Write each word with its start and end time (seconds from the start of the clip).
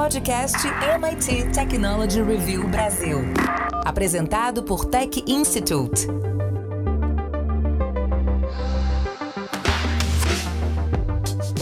podcast 0.00 0.56
MIT 0.66 1.52
Technology 1.52 2.22
Review 2.22 2.66
Brasil. 2.68 3.18
Apresentado 3.84 4.62
por 4.62 4.86
Tech 4.86 5.22
Institute. 5.26 6.06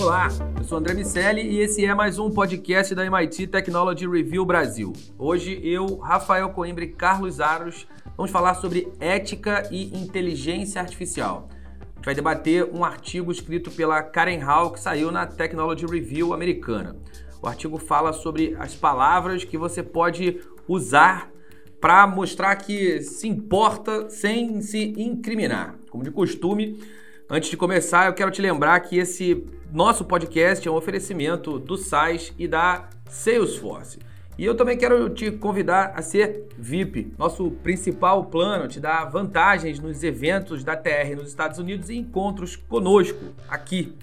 Olá, 0.00 0.28
eu 0.56 0.62
sou 0.62 0.78
André 0.78 0.94
Miceli 0.94 1.42
e 1.42 1.58
esse 1.58 1.84
é 1.84 1.92
mais 1.92 2.20
um 2.20 2.30
podcast 2.30 2.94
da 2.94 3.04
MIT 3.04 3.48
Technology 3.48 4.06
Review 4.06 4.46
Brasil. 4.46 4.92
Hoje 5.18 5.60
eu, 5.64 5.96
Rafael 5.96 6.48
Coimbra 6.50 6.84
e 6.84 6.92
Carlos 6.92 7.40
Aros 7.40 7.88
vamos 8.16 8.30
falar 8.30 8.54
sobre 8.54 8.86
ética 9.00 9.68
e 9.68 9.98
inteligência 10.00 10.80
artificial. 10.80 11.48
A 11.50 11.96
gente 11.96 12.04
vai 12.04 12.14
debater 12.14 12.64
um 12.72 12.84
artigo 12.84 13.32
escrito 13.32 13.68
pela 13.72 14.00
Karen 14.00 14.38
Hall 14.38 14.70
que 14.70 14.78
saiu 14.78 15.10
na 15.10 15.26
Technology 15.26 15.84
Review 15.86 16.32
americana. 16.32 16.94
O 17.48 17.50
artigo 17.50 17.78
fala 17.78 18.12
sobre 18.12 18.54
as 18.58 18.74
palavras 18.74 19.42
que 19.42 19.56
você 19.56 19.82
pode 19.82 20.38
usar 20.68 21.30
para 21.80 22.06
mostrar 22.06 22.54
que 22.56 23.00
se 23.00 23.26
importa 23.26 24.10
sem 24.10 24.60
se 24.60 24.92
incriminar. 24.98 25.74
Como 25.88 26.04
de 26.04 26.10
costume, 26.10 26.78
antes 27.26 27.48
de 27.48 27.56
começar, 27.56 28.06
eu 28.06 28.12
quero 28.12 28.30
te 28.30 28.42
lembrar 28.42 28.78
que 28.80 28.98
esse 28.98 29.46
nosso 29.72 30.04
podcast 30.04 30.68
é 30.68 30.70
um 30.70 30.74
oferecimento 30.74 31.58
do 31.58 31.78
SAIS 31.78 32.34
e 32.38 32.46
da 32.46 32.90
Salesforce. 33.08 33.98
E 34.36 34.44
eu 34.44 34.54
também 34.54 34.76
quero 34.76 35.08
te 35.08 35.30
convidar 35.30 35.94
a 35.96 36.02
ser 36.02 36.48
VIP. 36.58 37.14
Nosso 37.16 37.50
principal 37.62 38.26
plano 38.26 38.68
te 38.68 38.78
dá 38.78 39.06
vantagens 39.06 39.80
nos 39.80 40.02
eventos 40.02 40.62
da 40.62 40.76
TR 40.76 41.16
nos 41.16 41.28
Estados 41.28 41.58
Unidos 41.58 41.88
e 41.88 41.96
encontros 41.96 42.56
conosco 42.56 43.32
aqui 43.48 43.96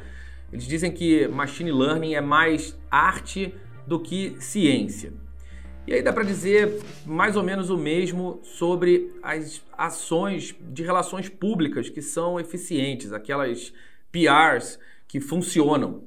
eles 0.52 0.66
dizem 0.66 0.90
que 0.90 1.28
machine 1.28 1.70
learning 1.70 2.14
é 2.14 2.20
mais 2.20 2.76
arte 2.90 3.54
do 3.86 4.00
que 4.00 4.34
ciência. 4.40 5.12
E 5.88 5.94
aí 5.94 6.02
dá 6.02 6.12
para 6.12 6.22
dizer 6.22 6.82
mais 7.06 7.34
ou 7.34 7.42
menos 7.42 7.70
o 7.70 7.78
mesmo 7.78 8.40
sobre 8.42 9.10
as 9.22 9.62
ações 9.72 10.54
de 10.60 10.82
relações 10.82 11.30
públicas 11.30 11.88
que 11.88 12.02
são 12.02 12.38
eficientes, 12.38 13.10
aquelas 13.10 13.72
PRs 14.12 14.78
que 15.06 15.18
funcionam. 15.18 16.04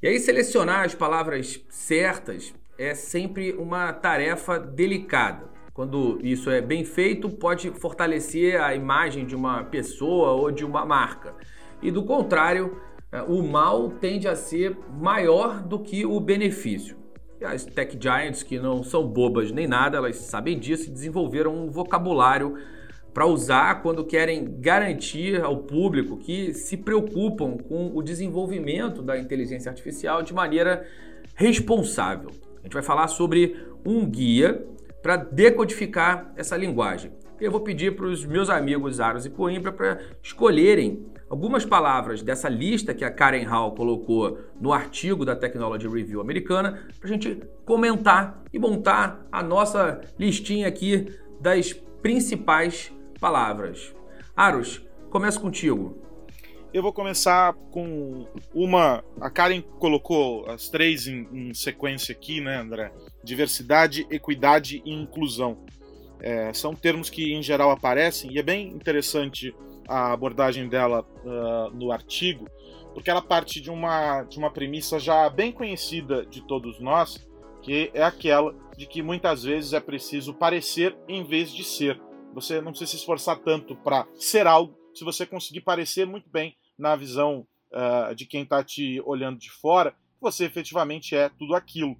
E 0.00 0.06
aí 0.06 0.20
selecionar 0.20 0.84
as 0.84 0.94
palavras 0.94 1.60
certas 1.68 2.54
é 2.78 2.94
sempre 2.94 3.52
uma 3.54 3.92
tarefa 3.92 4.56
delicada. 4.56 5.50
Quando 5.74 6.20
isso 6.22 6.48
é 6.48 6.60
bem 6.60 6.84
feito, 6.84 7.28
pode 7.28 7.72
fortalecer 7.72 8.60
a 8.60 8.72
imagem 8.72 9.26
de 9.26 9.34
uma 9.34 9.64
pessoa 9.64 10.30
ou 10.30 10.52
de 10.52 10.64
uma 10.64 10.86
marca. 10.86 11.34
E 11.82 11.90
do 11.90 12.04
contrário, 12.04 12.80
é, 13.10 13.20
o 13.20 13.42
mal 13.42 13.90
tende 13.90 14.28
a 14.28 14.36
ser 14.36 14.76
maior 14.92 15.60
do 15.60 15.80
que 15.80 16.06
o 16.06 16.20
benefício. 16.20 17.01
E 17.42 17.44
as 17.44 17.64
tech 17.64 17.98
giants, 18.00 18.44
que 18.44 18.56
não 18.60 18.84
são 18.84 19.04
bobas 19.04 19.50
nem 19.50 19.66
nada, 19.66 19.96
elas 19.96 20.14
sabem 20.14 20.56
disso 20.56 20.88
e 20.88 20.92
desenvolveram 20.92 21.52
um 21.52 21.68
vocabulário 21.68 22.56
para 23.12 23.26
usar 23.26 23.82
quando 23.82 24.04
querem 24.04 24.60
garantir 24.60 25.42
ao 25.42 25.56
público 25.56 26.16
que 26.16 26.54
se 26.54 26.76
preocupam 26.76 27.58
com 27.58 27.90
o 27.92 28.00
desenvolvimento 28.00 29.02
da 29.02 29.18
inteligência 29.18 29.68
artificial 29.70 30.22
de 30.22 30.32
maneira 30.32 30.86
responsável. 31.34 32.30
A 32.60 32.62
gente 32.62 32.74
vai 32.74 32.82
falar 32.82 33.08
sobre 33.08 33.56
um 33.84 34.08
guia 34.08 34.64
para 35.02 35.16
decodificar 35.16 36.32
essa 36.36 36.56
linguagem. 36.56 37.10
Eu 37.42 37.50
vou 37.50 37.60
pedir 37.60 37.96
para 37.96 38.06
os 38.06 38.24
meus 38.24 38.48
amigos 38.48 39.00
Aros 39.00 39.26
e 39.26 39.30
Coimbra 39.30 39.72
para 39.72 40.00
escolherem 40.22 41.04
algumas 41.28 41.64
palavras 41.64 42.22
dessa 42.22 42.48
lista 42.48 42.94
que 42.94 43.04
a 43.04 43.10
Karen 43.10 43.42
Hall 43.42 43.74
colocou 43.74 44.38
no 44.60 44.72
artigo 44.72 45.24
da 45.24 45.34
Technology 45.34 45.88
Review 45.88 46.20
americana 46.20 46.86
para 47.00 47.08
a 47.08 47.12
gente 47.12 47.42
comentar 47.64 48.40
e 48.52 48.60
montar 48.60 49.26
a 49.32 49.42
nossa 49.42 50.02
listinha 50.16 50.68
aqui 50.68 51.12
das 51.40 51.72
principais 52.00 52.92
palavras. 53.18 53.92
Aros, 54.36 54.80
começa 55.10 55.40
contigo. 55.40 56.00
Eu 56.72 56.80
vou 56.80 56.92
começar 56.92 57.54
com 57.72 58.24
uma. 58.54 59.02
A 59.20 59.28
Karen 59.28 59.62
colocou 59.80 60.48
as 60.48 60.68
três 60.68 61.08
em, 61.08 61.26
em 61.32 61.54
sequência 61.54 62.12
aqui, 62.12 62.40
né, 62.40 62.58
André? 62.58 62.92
Diversidade, 63.24 64.06
equidade 64.10 64.80
e 64.84 64.92
inclusão. 64.92 65.58
É, 66.22 66.52
são 66.54 66.72
termos 66.72 67.10
que 67.10 67.34
em 67.34 67.42
geral 67.42 67.72
aparecem 67.72 68.32
e 68.32 68.38
é 68.38 68.42
bem 68.44 68.68
interessante 68.68 69.52
a 69.88 70.12
abordagem 70.12 70.68
dela 70.68 71.04
uh, 71.24 71.76
no 71.76 71.90
artigo, 71.90 72.48
porque 72.94 73.10
ela 73.10 73.20
parte 73.20 73.60
de 73.60 73.68
uma, 73.70 74.22
de 74.22 74.38
uma 74.38 74.48
premissa 74.48 75.00
já 75.00 75.28
bem 75.28 75.50
conhecida 75.50 76.24
de 76.24 76.40
todos 76.46 76.78
nós, 76.78 77.28
que 77.60 77.90
é 77.92 78.04
aquela 78.04 78.54
de 78.76 78.86
que 78.86 79.02
muitas 79.02 79.42
vezes 79.42 79.72
é 79.72 79.80
preciso 79.80 80.32
parecer 80.32 80.96
em 81.08 81.24
vez 81.24 81.52
de 81.52 81.64
ser. 81.64 82.00
Você 82.32 82.60
não 82.60 82.70
precisa 82.70 82.92
se 82.92 82.96
esforçar 82.98 83.40
tanto 83.40 83.74
para 83.74 84.06
ser 84.14 84.46
algo, 84.46 84.78
se 84.94 85.04
você 85.04 85.26
conseguir 85.26 85.62
parecer 85.62 86.06
muito 86.06 86.30
bem 86.30 86.56
na 86.78 86.94
visão 86.94 87.44
uh, 87.72 88.14
de 88.14 88.26
quem 88.26 88.44
está 88.44 88.62
te 88.62 89.02
olhando 89.04 89.40
de 89.40 89.50
fora, 89.50 89.92
você 90.20 90.44
efetivamente 90.44 91.16
é 91.16 91.28
tudo 91.28 91.56
aquilo. 91.56 91.96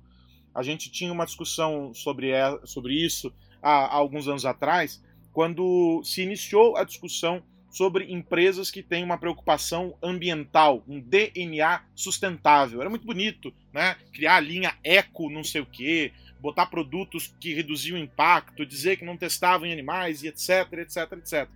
A 0.55 0.63
gente 0.63 0.93
tinha 0.93 1.13
uma 1.13 1.25
discussão 1.25 1.93
sobre, 1.93 2.33
sobre 2.65 2.95
isso 2.95 3.33
há, 3.63 3.71
há 3.71 3.95
alguns 3.95 4.29
anos 4.29 4.45
atrás, 4.45 5.03
quando 5.33 6.03
se 6.05 6.23
iniciou 6.23 6.77
a 6.77 6.85
discussão 6.85 7.43
sobre 7.71 8.13
empresas 8.13 8.71
que 8.71 8.83
têm 8.83 9.03
uma 9.03 9.17
preocupação 9.17 9.97
ambiental, 10.03 10.85
um 10.87 11.01
DNA 11.01 11.83
sustentável. 11.95 12.83
Era 12.83 12.91
muito 12.91 13.07
bonito, 13.07 13.53
né? 13.73 13.97
Criar 14.13 14.37
a 14.37 14.41
linha 14.41 14.77
eco, 14.85 15.31
não 15.31 15.43
sei 15.43 15.63
o 15.63 15.67
quê, 15.67 16.13
botar 16.39 16.67
produtos 16.67 17.35
que 17.41 17.55
reduziam 17.55 17.97
o 17.97 18.03
impacto, 18.03 18.67
dizer 18.67 18.99
que 18.99 19.07
não 19.07 19.17
testavam 19.17 19.67
em 19.67 19.73
animais 19.73 20.23
e 20.23 20.29
etc, 20.29 20.71
etc, 20.73 21.13
etc. 21.13 21.49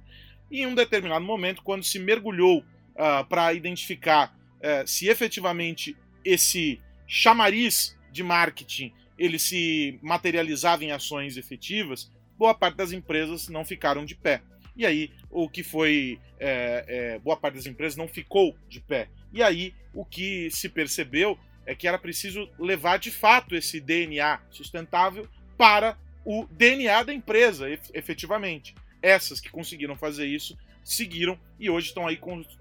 E 0.50 0.62
em 0.62 0.66
um 0.66 0.74
determinado 0.74 1.24
momento, 1.24 1.62
quando 1.62 1.84
se 1.84 1.98
mergulhou 1.98 2.60
uh, 2.60 3.24
para 3.28 3.52
identificar 3.52 4.34
uh, 4.58 4.86
se 4.86 5.08
efetivamente 5.08 5.94
esse 6.24 6.80
chamariz 7.06 7.94
de 8.10 8.22
marketing 8.22 8.92
ele 9.18 9.38
se 9.38 9.98
materializava 10.02 10.84
em 10.84 10.92
ações 10.92 11.36
efetivas, 11.36 12.10
boa 12.38 12.54
parte 12.54 12.76
das 12.76 12.92
empresas 12.92 13.48
não 13.48 13.64
ficaram 13.64 14.04
de 14.04 14.14
pé. 14.14 14.42
E 14.76 14.84
aí, 14.84 15.10
o 15.30 15.48
que 15.48 15.62
foi. 15.62 16.20
É, 16.38 16.84
é, 16.86 17.18
boa 17.18 17.36
parte 17.36 17.54
das 17.54 17.66
empresas 17.66 17.96
não 17.96 18.06
ficou 18.06 18.54
de 18.68 18.78
pé. 18.80 19.08
E 19.32 19.42
aí, 19.42 19.74
o 19.94 20.04
que 20.04 20.50
se 20.50 20.68
percebeu 20.68 21.38
é 21.64 21.74
que 21.74 21.88
era 21.88 21.98
preciso 21.98 22.48
levar 22.58 22.98
de 22.98 23.10
fato 23.10 23.56
esse 23.56 23.80
DNA 23.80 24.40
sustentável 24.50 25.26
para 25.56 25.98
o 26.24 26.46
DNA 26.50 27.02
da 27.04 27.14
empresa, 27.14 27.66
efetivamente. 27.94 28.74
Essas 29.00 29.40
que 29.40 29.48
conseguiram 29.48 29.96
fazer 29.96 30.26
isso 30.26 30.56
seguiram 30.84 31.38
e 31.58 31.68
hoje 31.68 31.88
estão 31.88 32.06
aí 32.06 32.18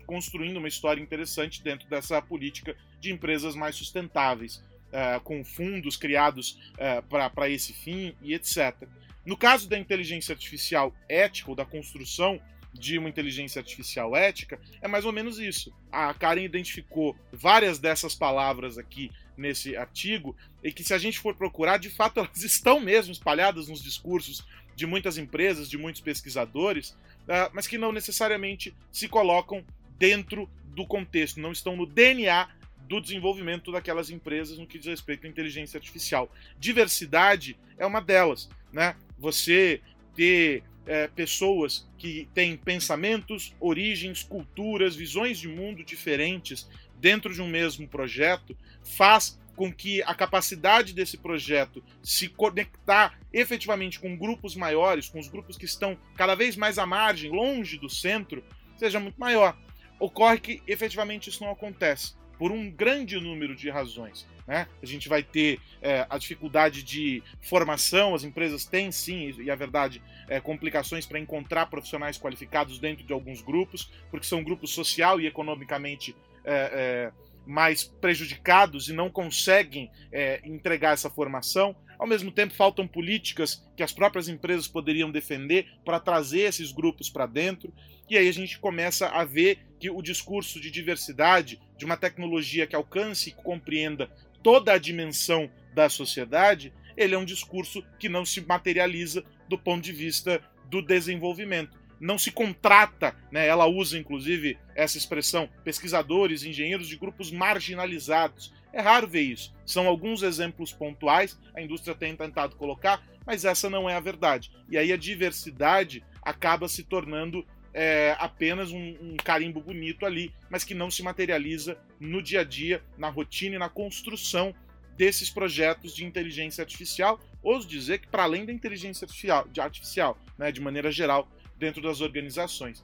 construindo 0.07 0.57
uma 0.57 0.67
história 0.67 1.01
interessante 1.01 1.61
dentro 1.61 1.87
dessa 1.87 2.19
política 2.21 2.75
de 2.99 3.11
empresas 3.11 3.55
mais 3.55 3.75
sustentáveis, 3.75 4.63
uh, 4.95 5.19
com 5.21 5.43
fundos 5.43 5.97
criados 5.97 6.57
uh, 6.73 7.29
para 7.29 7.49
esse 7.49 7.73
fim 7.73 8.15
e 8.21 8.33
etc. 8.33 8.87
No 9.25 9.35
caso 9.35 9.67
da 9.67 9.77
inteligência 9.77 10.33
artificial 10.33 10.93
ética, 11.09 11.49
ou 11.49 11.55
da 11.55 11.65
construção 11.65 12.39
de 12.71 12.97
uma 12.97 13.09
inteligência 13.09 13.59
artificial 13.59 14.15
ética, 14.15 14.59
é 14.81 14.87
mais 14.87 15.05
ou 15.05 15.11
menos 15.11 15.39
isso. 15.39 15.73
A 15.91 16.13
Karen 16.13 16.43
identificou 16.43 17.15
várias 17.31 17.79
dessas 17.79 18.13
palavras 18.13 18.77
aqui 18.77 19.11
nesse 19.37 19.75
artigo, 19.75 20.35
e 20.63 20.71
que 20.71 20.83
se 20.83 20.93
a 20.93 20.97
gente 20.97 21.19
for 21.19 21.35
procurar, 21.35 21.77
de 21.77 21.89
fato 21.89 22.19
elas 22.21 22.43
estão 22.43 22.79
mesmo 22.79 23.11
espalhadas 23.11 23.67
nos 23.67 23.83
discursos 23.83 24.45
de 24.75 24.85
muitas 24.85 25.17
empresas, 25.17 25.69
de 25.69 25.77
muitos 25.77 26.01
pesquisadores, 26.01 26.89
uh, 26.89 27.49
mas 27.53 27.67
que 27.67 27.77
não 27.77 27.91
necessariamente 27.91 28.75
se 28.91 29.07
colocam 29.07 29.63
dentro 29.97 30.49
do 30.75 30.85
contexto, 30.85 31.39
não 31.39 31.53
estão 31.53 31.75
no 31.75 31.85
DNA 31.85 32.49
do 32.87 33.01
desenvolvimento 33.01 33.71
daquelas 33.71 34.09
empresas 34.09 34.57
no 34.57 34.67
que 34.67 34.77
diz 34.77 34.87
respeito 34.87 35.25
à 35.25 35.29
inteligência 35.29 35.77
artificial. 35.77 36.31
Diversidade 36.59 37.57
é 37.77 37.85
uma 37.85 38.01
delas, 38.01 38.49
né? 38.71 38.95
você 39.17 39.81
ter 40.15 40.63
é, 40.85 41.07
pessoas 41.07 41.87
que 41.97 42.27
têm 42.33 42.55
pensamentos, 42.55 43.53
origens, 43.59 44.23
culturas, 44.23 44.95
visões 44.95 45.39
de 45.39 45.47
mundo 45.47 45.83
diferentes 45.83 46.69
dentro 46.99 47.33
de 47.33 47.41
um 47.41 47.47
mesmo 47.47 47.87
projeto, 47.87 48.55
faz 48.83 49.39
com 49.55 49.71
que 49.71 50.03
a 50.03 50.13
capacidade 50.13 50.93
desse 50.93 51.17
projeto 51.17 51.83
se 52.03 52.27
conectar 52.27 53.17
efetivamente 53.31 53.99
com 53.99 54.15
grupos 54.15 54.55
maiores, 54.55 55.07
com 55.07 55.19
os 55.19 55.27
grupos 55.27 55.57
que 55.57 55.65
estão 55.65 55.97
cada 56.15 56.35
vez 56.35 56.55
mais 56.55 56.77
à 56.77 56.85
margem, 56.85 57.31
longe 57.31 57.77
do 57.77 57.89
centro, 57.89 58.43
seja 58.77 58.99
muito 58.99 59.19
maior. 59.19 59.57
Ocorre 59.99 60.39
que 60.39 60.61
efetivamente 60.67 61.29
isso 61.29 61.43
não 61.43 61.51
acontece. 61.51 62.13
Por 62.37 62.51
um 62.51 62.69
grande 62.69 63.19
número 63.19 63.55
de 63.55 63.69
razões. 63.69 64.27
Né? 64.47 64.67
A 64.81 64.85
gente 64.85 65.09
vai 65.09 65.23
ter 65.23 65.59
é, 65.81 66.05
a 66.09 66.17
dificuldade 66.17 66.83
de 66.83 67.23
formação, 67.41 68.13
as 68.13 68.23
empresas 68.23 68.65
têm 68.65 68.91
sim, 68.91 69.33
e 69.39 69.49
a 69.49 69.55
verdade, 69.55 70.01
é, 70.27 70.39
complicações 70.39 71.05
para 71.05 71.19
encontrar 71.19 71.65
profissionais 71.67 72.17
qualificados 72.17 72.79
dentro 72.79 73.05
de 73.05 73.13
alguns 73.13 73.41
grupos, 73.41 73.91
porque 74.11 74.25
são 74.25 74.43
grupos 74.43 74.71
social 74.71 75.19
e 75.19 75.27
economicamente 75.27 76.15
é, 76.43 77.11
é 77.11 77.25
mais 77.45 77.83
prejudicados 77.83 78.89
e 78.89 78.93
não 78.93 79.09
conseguem 79.09 79.91
é, 80.11 80.41
entregar 80.43 80.93
essa 80.93 81.09
formação. 81.09 81.75
Ao 81.97 82.07
mesmo 82.07 82.31
tempo, 82.31 82.53
faltam 82.53 82.87
políticas 82.87 83.63
que 83.75 83.83
as 83.83 83.93
próprias 83.93 84.27
empresas 84.27 84.67
poderiam 84.67 85.11
defender 85.11 85.67
para 85.85 85.99
trazer 85.99 86.41
esses 86.41 86.71
grupos 86.71 87.09
para 87.09 87.25
dentro. 87.25 87.73
E 88.09 88.17
aí 88.17 88.27
a 88.27 88.33
gente 88.33 88.59
começa 88.59 89.07
a 89.07 89.23
ver 89.23 89.59
que 89.79 89.89
o 89.89 90.01
discurso 90.01 90.59
de 90.59 90.69
diversidade, 90.69 91.59
de 91.77 91.85
uma 91.85 91.97
tecnologia 91.97 92.67
que 92.67 92.75
alcance 92.75 93.29
e 93.29 93.33
compreenda 93.33 94.09
toda 94.43 94.73
a 94.73 94.77
dimensão 94.77 95.49
da 95.73 95.89
sociedade, 95.89 96.73
ele 96.95 97.15
é 97.15 97.17
um 97.17 97.25
discurso 97.25 97.83
que 97.99 98.07
não 98.07 98.25
se 98.25 98.41
materializa 98.41 99.23
do 99.49 99.57
ponto 99.57 99.83
de 99.83 99.91
vista 99.91 100.41
do 100.69 100.81
desenvolvimento. 100.81 101.77
Não 101.99 102.17
se 102.17 102.31
contrata, 102.31 103.15
né, 103.31 103.47
ela 103.47 103.65
usa 103.65 103.97
inclusive 103.97 104.57
essa 104.75 104.97
expressão, 104.97 105.49
pesquisadores, 105.63 106.43
engenheiros 106.43 106.87
de 106.87 106.97
grupos 106.97 107.31
marginalizados. 107.31 108.53
É 108.73 108.81
raro 108.81 109.07
ver 109.07 109.21
isso. 109.21 109.53
São 109.65 109.87
alguns 109.87 110.21
exemplos 110.21 110.73
pontuais, 110.73 111.39
a 111.55 111.61
indústria 111.61 111.95
tem 111.95 112.15
tentado 112.15 112.55
colocar, 112.57 113.01
mas 113.25 113.45
essa 113.45 113.69
não 113.69 113.89
é 113.89 113.95
a 113.95 114.01
verdade. 114.01 114.51
E 114.69 114.77
aí 114.77 114.91
a 114.91 114.97
diversidade 114.97 116.03
acaba 116.21 116.67
se 116.67 116.83
tornando 116.83 117.45
é, 117.73 118.15
apenas 118.19 118.71
um, 118.71 118.95
um, 119.01 119.17
carimbo 119.21 119.61
bonito 119.61 120.05
ali, 120.05 120.33
mas 120.49 120.63
que 120.63 120.73
não 120.73 120.89
se 120.89 121.03
materializa 121.03 121.77
no 121.99 122.21
dia 122.23 122.39
a 122.39 122.43
dia, 122.43 122.81
na 122.97 123.09
rotina 123.09 123.55
e 123.55 123.59
na 123.59 123.67
construção 123.67 124.55
desses 124.95 125.29
projetos 125.29 125.93
de 125.93 126.05
inteligência 126.05 126.61
artificial. 126.61 127.19
Ouso 127.43 127.67
dizer 127.67 127.99
que, 127.99 128.07
para 128.07 128.23
além 128.23 128.45
da 128.45 128.53
inteligência 128.53 129.03
artificial, 129.03 129.45
de, 129.49 129.59
artificial 129.59 130.17
né, 130.37 130.51
de 130.51 130.61
maneira 130.61 130.89
geral, 130.89 131.27
dentro 131.57 131.81
das 131.81 132.01
organizações. 132.01 132.83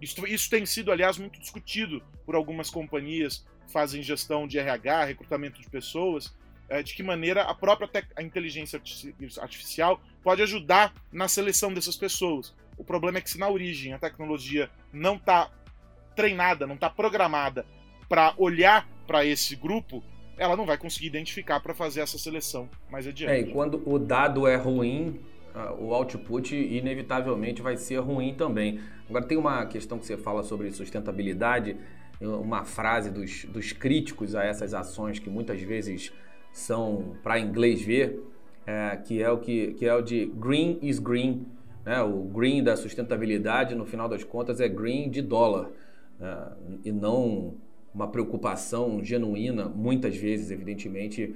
Isso, 0.00 0.26
isso 0.26 0.50
tem 0.50 0.66
sido, 0.66 0.90
aliás, 0.90 1.16
muito 1.16 1.38
discutido 1.38 2.02
por 2.26 2.34
algumas 2.34 2.68
companhias 2.70 3.46
que 3.66 3.72
fazem 3.72 4.02
gestão 4.02 4.46
de 4.46 4.58
RH, 4.58 5.04
recrutamento 5.04 5.60
de 5.60 5.68
pessoas, 5.70 6.34
é, 6.68 6.82
de 6.82 6.94
que 6.94 7.02
maneira 7.02 7.42
a 7.42 7.54
própria 7.54 7.88
a 8.16 8.22
inteligência 8.22 8.80
artificial 9.40 10.00
pode 10.22 10.42
ajudar 10.42 10.92
na 11.12 11.28
seleção 11.28 11.72
dessas 11.72 11.96
pessoas. 11.96 12.54
O 12.76 12.84
problema 12.84 13.18
é 13.18 13.20
que 13.20 13.30
se 13.30 13.38
na 13.38 13.48
origem 13.48 13.92
a 13.92 13.98
tecnologia 13.98 14.70
não 14.92 15.16
está 15.16 15.50
treinada, 16.16 16.66
não 16.66 16.74
está 16.74 16.90
programada 16.90 17.66
para 18.08 18.34
olhar 18.36 18.88
para 19.06 19.24
esse 19.24 19.54
grupo, 19.54 20.02
ela 20.36 20.56
não 20.56 20.66
vai 20.66 20.78
conseguir 20.78 21.06
identificar 21.06 21.60
para 21.60 21.74
fazer 21.74 22.00
essa 22.00 22.18
seleção 22.18 22.68
mais 22.90 23.06
adiante. 23.06 23.32
É, 23.32 23.40
e 23.40 23.52
quando 23.52 23.82
o 23.86 23.98
dado 23.98 24.46
é 24.46 24.56
ruim, 24.56 25.20
o 25.78 25.92
output 25.92 26.54
inevitavelmente 26.54 27.60
vai 27.60 27.76
ser 27.76 27.98
ruim 27.98 28.34
também. 28.34 28.80
Agora 29.08 29.24
tem 29.24 29.36
uma 29.36 29.66
questão 29.66 29.98
que 29.98 30.06
você 30.06 30.16
fala 30.16 30.42
sobre 30.42 30.70
sustentabilidade, 30.70 31.76
uma 32.20 32.64
frase 32.64 33.10
dos, 33.10 33.44
dos 33.46 33.72
críticos 33.72 34.34
a 34.34 34.44
essas 34.44 34.74
ações 34.74 35.18
que 35.18 35.28
muitas 35.28 35.60
vezes 35.60 36.12
são 36.52 37.16
para 37.22 37.38
inglês 37.38 37.82
ver, 37.82 38.22
é, 38.66 38.96
que 38.96 39.20
é 39.20 39.30
o 39.30 39.38
que, 39.38 39.74
que 39.74 39.86
é 39.86 39.94
o 39.94 40.00
de 40.00 40.26
green 40.26 40.78
is 40.82 40.98
green 40.98 41.46
né? 41.84 42.00
O 42.02 42.22
green 42.22 42.62
da 42.62 42.76
sustentabilidade, 42.76 43.74
no 43.74 43.84
final 43.84 44.08
das 44.08 44.24
contas, 44.24 44.60
é 44.60 44.68
green 44.68 45.10
de 45.10 45.20
dólar 45.20 45.70
né? 46.18 46.52
e 46.84 46.92
não 46.92 47.54
uma 47.94 48.08
preocupação 48.08 49.04
genuína, 49.04 49.68
muitas 49.68 50.16
vezes, 50.16 50.50
evidentemente, 50.50 51.34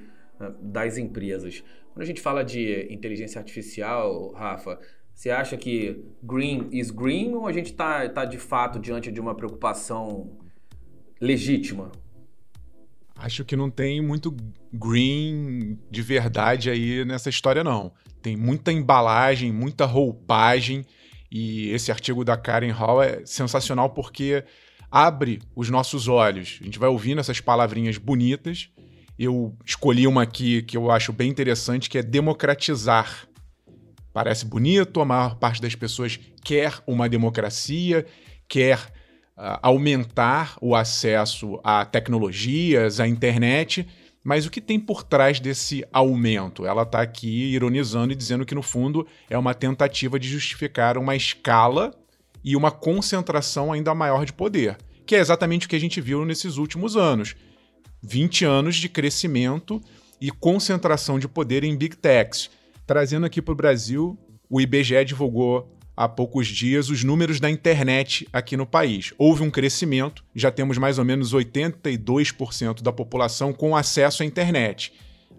das 0.60 0.98
empresas. 0.98 1.62
Quando 1.92 2.02
a 2.02 2.06
gente 2.06 2.20
fala 2.20 2.44
de 2.44 2.86
inteligência 2.90 3.38
artificial, 3.38 4.32
Rafa, 4.32 4.78
você 5.14 5.30
acha 5.30 5.56
que 5.56 6.04
green 6.22 6.68
is 6.70 6.90
green 6.90 7.34
ou 7.34 7.46
a 7.46 7.52
gente 7.52 7.70
está 7.70 8.08
tá 8.08 8.24
de 8.24 8.38
fato 8.38 8.78
diante 8.78 9.10
de 9.10 9.20
uma 9.20 9.34
preocupação 9.34 10.38
legítima? 11.20 11.90
Acho 13.16 13.44
que 13.44 13.56
não 13.56 13.70
tem 13.70 14.02
muito 14.02 14.36
green 14.72 15.78
de 15.90 16.02
verdade 16.02 16.68
aí 16.68 17.02
nessa 17.04 17.30
história, 17.30 17.64
não. 17.64 17.92
Tem 18.20 18.36
muita 18.36 18.70
embalagem, 18.70 19.50
muita 19.50 19.86
roupagem, 19.86 20.84
e 21.30 21.70
esse 21.70 21.90
artigo 21.90 22.24
da 22.24 22.36
Karen 22.36 22.70
Hall 22.70 23.02
é 23.02 23.24
sensacional 23.24 23.90
porque 23.90 24.44
abre 24.90 25.40
os 25.54 25.70
nossos 25.70 26.08
olhos. 26.08 26.58
A 26.60 26.64
gente 26.64 26.78
vai 26.78 26.88
ouvindo 26.88 27.20
essas 27.20 27.40
palavrinhas 27.40 27.98
bonitas. 27.98 28.70
Eu 29.18 29.56
escolhi 29.64 30.06
uma 30.06 30.22
aqui 30.22 30.62
que 30.62 30.76
eu 30.76 30.90
acho 30.90 31.12
bem 31.12 31.30
interessante, 31.30 31.88
que 31.88 31.98
é 31.98 32.02
democratizar. 32.02 33.26
Parece 34.12 34.44
bonito, 34.44 35.00
a 35.00 35.04
maior 35.04 35.36
parte 35.36 35.60
das 35.60 35.74
pessoas 35.74 36.18
quer 36.42 36.74
uma 36.86 37.08
democracia, 37.08 38.06
quer 38.48 38.78
uh, 39.36 39.58
aumentar 39.62 40.56
o 40.60 40.74
acesso 40.74 41.60
a 41.62 41.84
tecnologias, 41.84 43.00
à 43.00 43.06
internet, 43.06 43.86
mas 44.22 44.44
o 44.44 44.50
que 44.50 44.60
tem 44.60 44.80
por 44.80 45.02
trás 45.02 45.38
desse 45.38 45.84
aumento? 45.92 46.66
Ela 46.66 46.82
está 46.82 47.00
aqui 47.00 47.52
ironizando 47.52 48.12
e 48.12 48.16
dizendo 48.16 48.44
que, 48.44 48.56
no 48.56 48.62
fundo, 48.62 49.06
é 49.30 49.38
uma 49.38 49.54
tentativa 49.54 50.18
de 50.18 50.28
justificar 50.28 50.98
uma 50.98 51.14
escala 51.14 51.94
e 52.42 52.56
uma 52.56 52.72
concentração 52.72 53.72
ainda 53.72 53.94
maior 53.94 54.24
de 54.26 54.32
poder, 54.32 54.78
que 55.06 55.14
é 55.14 55.18
exatamente 55.20 55.66
o 55.66 55.68
que 55.68 55.76
a 55.76 55.80
gente 55.80 56.00
viu 56.00 56.24
nesses 56.24 56.56
últimos 56.56 56.96
anos. 56.96 57.36
20 58.06 58.44
anos 58.44 58.76
de 58.76 58.88
crescimento 58.88 59.82
e 60.20 60.30
concentração 60.30 61.18
de 61.18 61.26
poder 61.26 61.64
em 61.64 61.76
big 61.76 61.96
techs. 61.96 62.48
Trazendo 62.86 63.26
aqui 63.26 63.42
para 63.42 63.52
o 63.52 63.56
Brasil, 63.56 64.16
o 64.48 64.60
IBGE 64.60 65.04
divulgou 65.04 65.76
há 65.96 66.08
poucos 66.08 66.46
dias 66.46 66.88
os 66.88 67.02
números 67.02 67.40
da 67.40 67.50
internet 67.50 68.28
aqui 68.32 68.56
no 68.56 68.64
país. 68.64 69.12
Houve 69.18 69.42
um 69.42 69.50
crescimento, 69.50 70.22
já 70.36 70.52
temos 70.52 70.78
mais 70.78 70.98
ou 71.00 71.04
menos 71.04 71.34
82% 71.34 72.80
da 72.80 72.92
população 72.92 73.52
com 73.52 73.74
acesso 73.74 74.22
à 74.22 74.26
internet. 74.26 74.92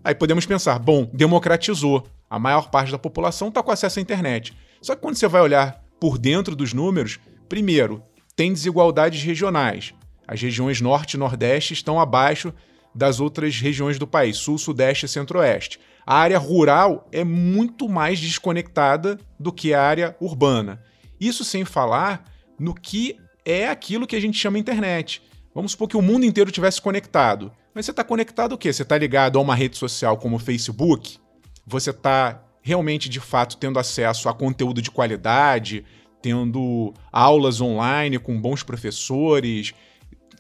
Aí 0.04 0.14
podemos 0.14 0.46
pensar, 0.46 0.78
bom, 0.78 1.10
democratizou. 1.14 2.06
A 2.30 2.38
maior 2.38 2.70
parte 2.70 2.92
da 2.92 3.00
população 3.00 3.48
está 3.48 3.64
com 3.64 3.72
acesso 3.72 4.00
à 4.00 4.02
internet. 4.02 4.54
Só 4.82 4.94
que 4.94 5.02
quando 5.02 5.16
você 5.16 5.28
vai 5.28 5.42
olhar 5.42 5.82
por 6.02 6.18
dentro 6.18 6.54
dos 6.54 6.74
números, 6.74 7.18
primeiro, 7.48 8.04
tem 8.36 8.52
desigualdades 8.52 9.24
regionais. 9.24 9.94
As 10.28 10.42
regiões 10.42 10.82
norte 10.82 11.14
e 11.14 11.18
nordeste 11.18 11.74
estão 11.74 12.00
abaixo 12.00 12.54
das 12.94 13.20
outras 13.20 13.60
regiões 13.60 13.98
do 13.98 14.08
país, 14.08 14.38
sul, 14.38 14.58
sudeste 14.58 15.06
e 15.06 15.10
centro-oeste 15.10 15.80
a 16.08 16.16
área 16.16 16.40
rural 16.40 17.06
é 17.12 17.22
muito 17.26 17.90
mais 17.90 18.18
desconectada 18.18 19.20
do 19.38 19.52
que 19.52 19.74
a 19.74 19.84
área 19.84 20.16
urbana. 20.22 20.82
Isso 21.20 21.44
sem 21.44 21.66
falar 21.66 22.24
no 22.58 22.74
que 22.74 23.20
é 23.44 23.68
aquilo 23.68 24.08
que 24.08 24.16
a 24.16 24.22
gente 24.22 24.40
chama 24.40 24.58
internet. 24.58 25.22
Vamos 25.54 25.74
supor 25.74 25.90
que 25.90 25.98
o 25.98 26.02
mundo 26.02 26.26
inteiro 26.26 26.50
tivesse 26.50 26.82
conectado. 26.82 27.52
Mas 27.76 27.86
você 27.86 27.92
está 27.92 28.06
conectado 28.06 28.54
o 28.54 28.58
quê? 28.58 28.72
Você 28.72 28.84
está 28.84 28.98
ligado 28.98 29.38
a 29.38 29.42
uma 29.42 29.54
rede 29.54 29.76
social 29.76 30.16
como 30.16 30.38
o 30.38 30.40
Facebook? 30.40 31.18
Você 31.66 31.90
está 31.90 32.42
realmente, 32.62 33.10
de 33.10 33.20
fato, 33.20 33.58
tendo 33.58 33.78
acesso 33.78 34.30
a 34.30 34.34
conteúdo 34.34 34.82
de 34.82 34.90
qualidade, 34.90 35.84
tendo 36.22 36.94
aulas 37.12 37.60
online 37.60 38.18
com 38.18 38.40
bons 38.40 38.64
professores, 38.64 39.74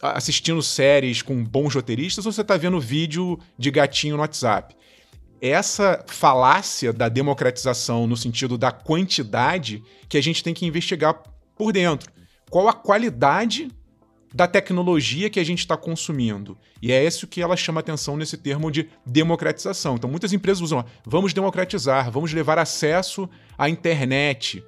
assistindo 0.01 0.61
séries 0.61 1.21
com 1.21 1.43
bons 1.43 1.73
roteiristas, 1.73 2.25
ou 2.25 2.31
você 2.31 2.41
está 2.41 2.57
vendo 2.57 2.79
vídeo 2.79 3.39
de 3.57 3.71
gatinho 3.71 4.15
no 4.15 4.21
WhatsApp? 4.21 4.75
essa 5.41 6.03
falácia 6.07 6.91
da 6.91 7.09
democratização 7.09 8.07
no 8.07 8.17
sentido 8.17 8.57
da 8.57 8.71
quantidade 8.71 9.83
que 10.09 10.17
a 10.17 10.21
gente 10.21 10.43
tem 10.43 10.53
que 10.53 10.65
investigar 10.65 11.21
por 11.55 11.71
dentro. 11.71 12.11
Qual 12.49 12.67
a 12.67 12.73
qualidade 12.73 13.69
da 14.33 14.47
tecnologia 14.47 15.29
que 15.29 15.39
a 15.39 15.43
gente 15.43 15.59
está 15.59 15.77
consumindo? 15.77 16.57
E 16.81 16.91
é 16.91 17.03
isso 17.03 17.27
que 17.27 17.41
ela 17.41 17.55
chama 17.55 17.79
atenção 17.79 18.17
nesse 18.17 18.37
termo 18.37 18.71
de 18.71 18.89
democratização. 19.05 19.95
Então, 19.95 20.09
muitas 20.09 20.33
empresas 20.33 20.61
usam, 20.61 20.85
vamos 21.05 21.33
democratizar, 21.33 22.09
vamos 22.11 22.33
levar 22.33 22.57
acesso 22.57 23.29
à 23.57 23.69
internet. 23.69 24.63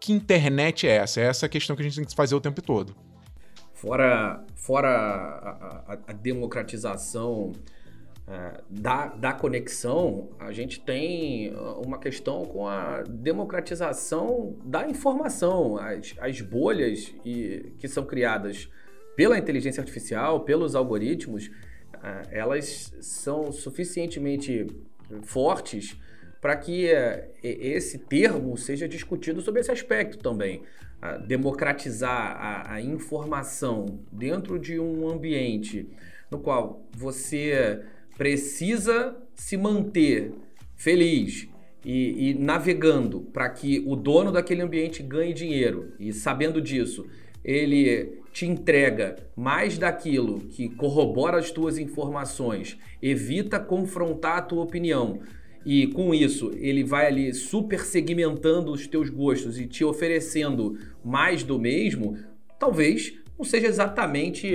Que 0.00 0.12
internet 0.12 0.86
é 0.86 0.96
essa? 0.96 1.20
É 1.20 1.24
essa 1.24 1.46
a 1.46 1.48
questão 1.48 1.74
que 1.74 1.82
a 1.82 1.84
gente 1.84 1.96
tem 1.96 2.04
que 2.04 2.14
fazer 2.14 2.34
o 2.34 2.40
tempo 2.40 2.60
todo. 2.62 2.94
Fora, 3.74 4.44
fora 4.54 4.88
a, 4.88 5.92
a, 5.92 5.98
a 6.06 6.12
democratização 6.12 7.52
é, 8.26 8.62
da, 8.70 9.08
da 9.08 9.32
conexão, 9.34 10.30
a 10.38 10.50
gente 10.50 10.80
tem 10.80 11.52
uh, 11.54 11.82
uma 11.84 11.98
questão 11.98 12.46
com 12.46 12.66
a 12.66 13.02
democratização 13.02 14.56
da 14.64 14.88
informação. 14.88 15.76
As, 15.76 16.14
as 16.18 16.40
bolhas 16.40 17.12
e, 17.22 17.74
que 17.78 17.86
são 17.86 18.06
criadas 18.06 18.70
pela 19.14 19.36
inteligência 19.36 19.82
artificial, 19.82 20.40
pelos 20.40 20.74
algoritmos, 20.74 21.48
uh, 21.48 22.26
elas 22.30 22.94
são 23.00 23.52
suficientemente 23.52 24.68
fortes 25.22 25.94
para 26.44 26.56
que 26.56 26.92
uh, 26.92 27.24
esse 27.42 28.00
termo 28.00 28.54
seja 28.58 28.86
discutido 28.86 29.40
sobre 29.40 29.62
esse 29.62 29.70
aspecto 29.70 30.18
também. 30.18 30.60
democratizar 31.26 32.36
a, 32.38 32.74
a 32.74 32.82
informação 32.82 34.00
dentro 34.12 34.58
de 34.58 34.78
um 34.78 35.08
ambiente 35.08 35.88
no 36.30 36.38
qual 36.38 36.86
você 36.94 37.80
precisa 38.18 39.16
se 39.34 39.56
manter 39.56 40.34
feliz 40.76 41.48
e, 41.82 42.28
e 42.28 42.34
navegando 42.34 43.22
para 43.32 43.48
que 43.48 43.82
o 43.86 43.96
dono 43.96 44.30
daquele 44.30 44.60
ambiente 44.60 45.02
ganhe 45.02 45.32
dinheiro 45.32 45.94
e 45.98 46.12
sabendo 46.12 46.60
disso, 46.60 47.06
ele 47.42 48.20
te 48.34 48.44
entrega 48.44 49.16
mais 49.34 49.78
daquilo 49.78 50.40
que 50.40 50.68
corrobora 50.68 51.38
as 51.38 51.50
tuas 51.50 51.78
informações, 51.78 52.78
evita 53.00 53.58
confrontar 53.58 54.36
a 54.36 54.42
tua 54.42 54.62
opinião 54.62 55.20
e 55.64 55.86
com 55.88 56.14
isso 56.14 56.50
ele 56.56 56.84
vai 56.84 57.06
ali 57.06 57.32
super 57.32 57.80
segmentando 57.80 58.72
os 58.72 58.86
teus 58.86 59.08
gostos 59.08 59.58
e 59.58 59.66
te 59.66 59.84
oferecendo 59.84 60.78
mais 61.04 61.42
do 61.42 61.58
mesmo, 61.58 62.16
talvez 62.58 63.14
não 63.38 63.44
seja 63.44 63.66
exatamente 63.66 64.54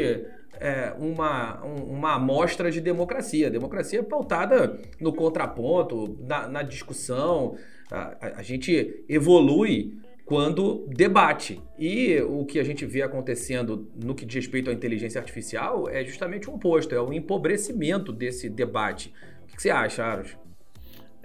é, 0.59 0.93
uma, 0.99 1.63
uma 1.63 2.15
amostra 2.15 2.69
de 2.69 2.81
democracia. 2.81 3.47
A 3.47 3.49
democracia 3.49 3.99
é 3.99 4.03
pautada 4.03 4.79
no 4.99 5.13
contraponto, 5.13 6.17
na, 6.21 6.47
na 6.47 6.63
discussão. 6.63 7.55
A, 7.89 8.37
a, 8.37 8.43
gente 8.43 9.03
evolui 9.07 9.97
quando 10.25 10.85
debate. 10.89 11.61
E 11.77 12.21
o 12.21 12.45
que 12.45 12.59
a 12.59 12.63
gente 12.63 12.85
vê 12.85 13.01
acontecendo 13.01 13.89
no 13.95 14.13
que 14.13 14.25
diz 14.25 14.35
respeito 14.35 14.69
à 14.69 14.73
inteligência 14.73 15.19
artificial 15.19 15.89
é 15.89 16.03
justamente 16.05 16.49
o 16.49 16.53
oposto, 16.53 16.93
é 16.93 17.01
o 17.01 17.11
empobrecimento 17.11 18.11
desse 18.11 18.49
debate. 18.49 19.13
O 19.51 19.55
que 19.55 19.61
você 19.61 19.69
acha, 19.69 20.03
Aros? 20.03 20.37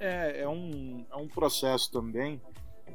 É, 0.05 0.43
é, 0.43 0.49
um, 0.49 1.07
é 1.11 1.17
um 1.17 1.27
processo 1.27 1.91
também 1.91 2.39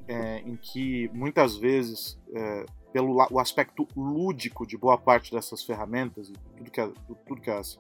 é, 0.08 0.42
em 0.42 0.56
que 0.56 1.10
muitas 1.12 1.58
vezes 1.58 2.20
é, 2.32 2.66
pelo 2.94 3.16
o 3.32 3.40
aspecto 3.40 3.88
lúdico 3.96 4.64
de 4.66 4.78
boa 4.78 4.96
parte 4.96 5.32
dessas 5.32 5.64
ferramentas 5.64 6.30
e 6.30 6.34
tudo 6.56 6.70
que, 6.70 6.80
a, 6.80 6.88
tudo 7.26 7.42
que 7.42 7.50
as, 7.50 7.80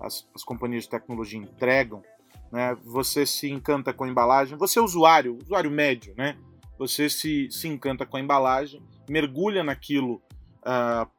as, 0.00 0.26
as, 0.34 0.42
companhias 0.42 0.84
de 0.84 0.90
tecnologia 0.90 1.38
entregam, 1.38 2.02
né, 2.50 2.74
você 2.82 3.26
se 3.26 3.50
encanta 3.50 3.92
com 3.92 4.04
a 4.04 4.08
embalagem, 4.08 4.56
você 4.56 4.78
é 4.78 4.82
usuário, 4.82 5.36
usuário 5.42 5.70
médio, 5.70 6.14
né, 6.16 6.38
você 6.78 7.10
se, 7.10 7.50
se 7.50 7.68
encanta 7.68 8.06
com 8.06 8.16
a 8.16 8.20
embalagem, 8.20 8.82
mergulha 9.06 9.62
naquilo 9.62 10.22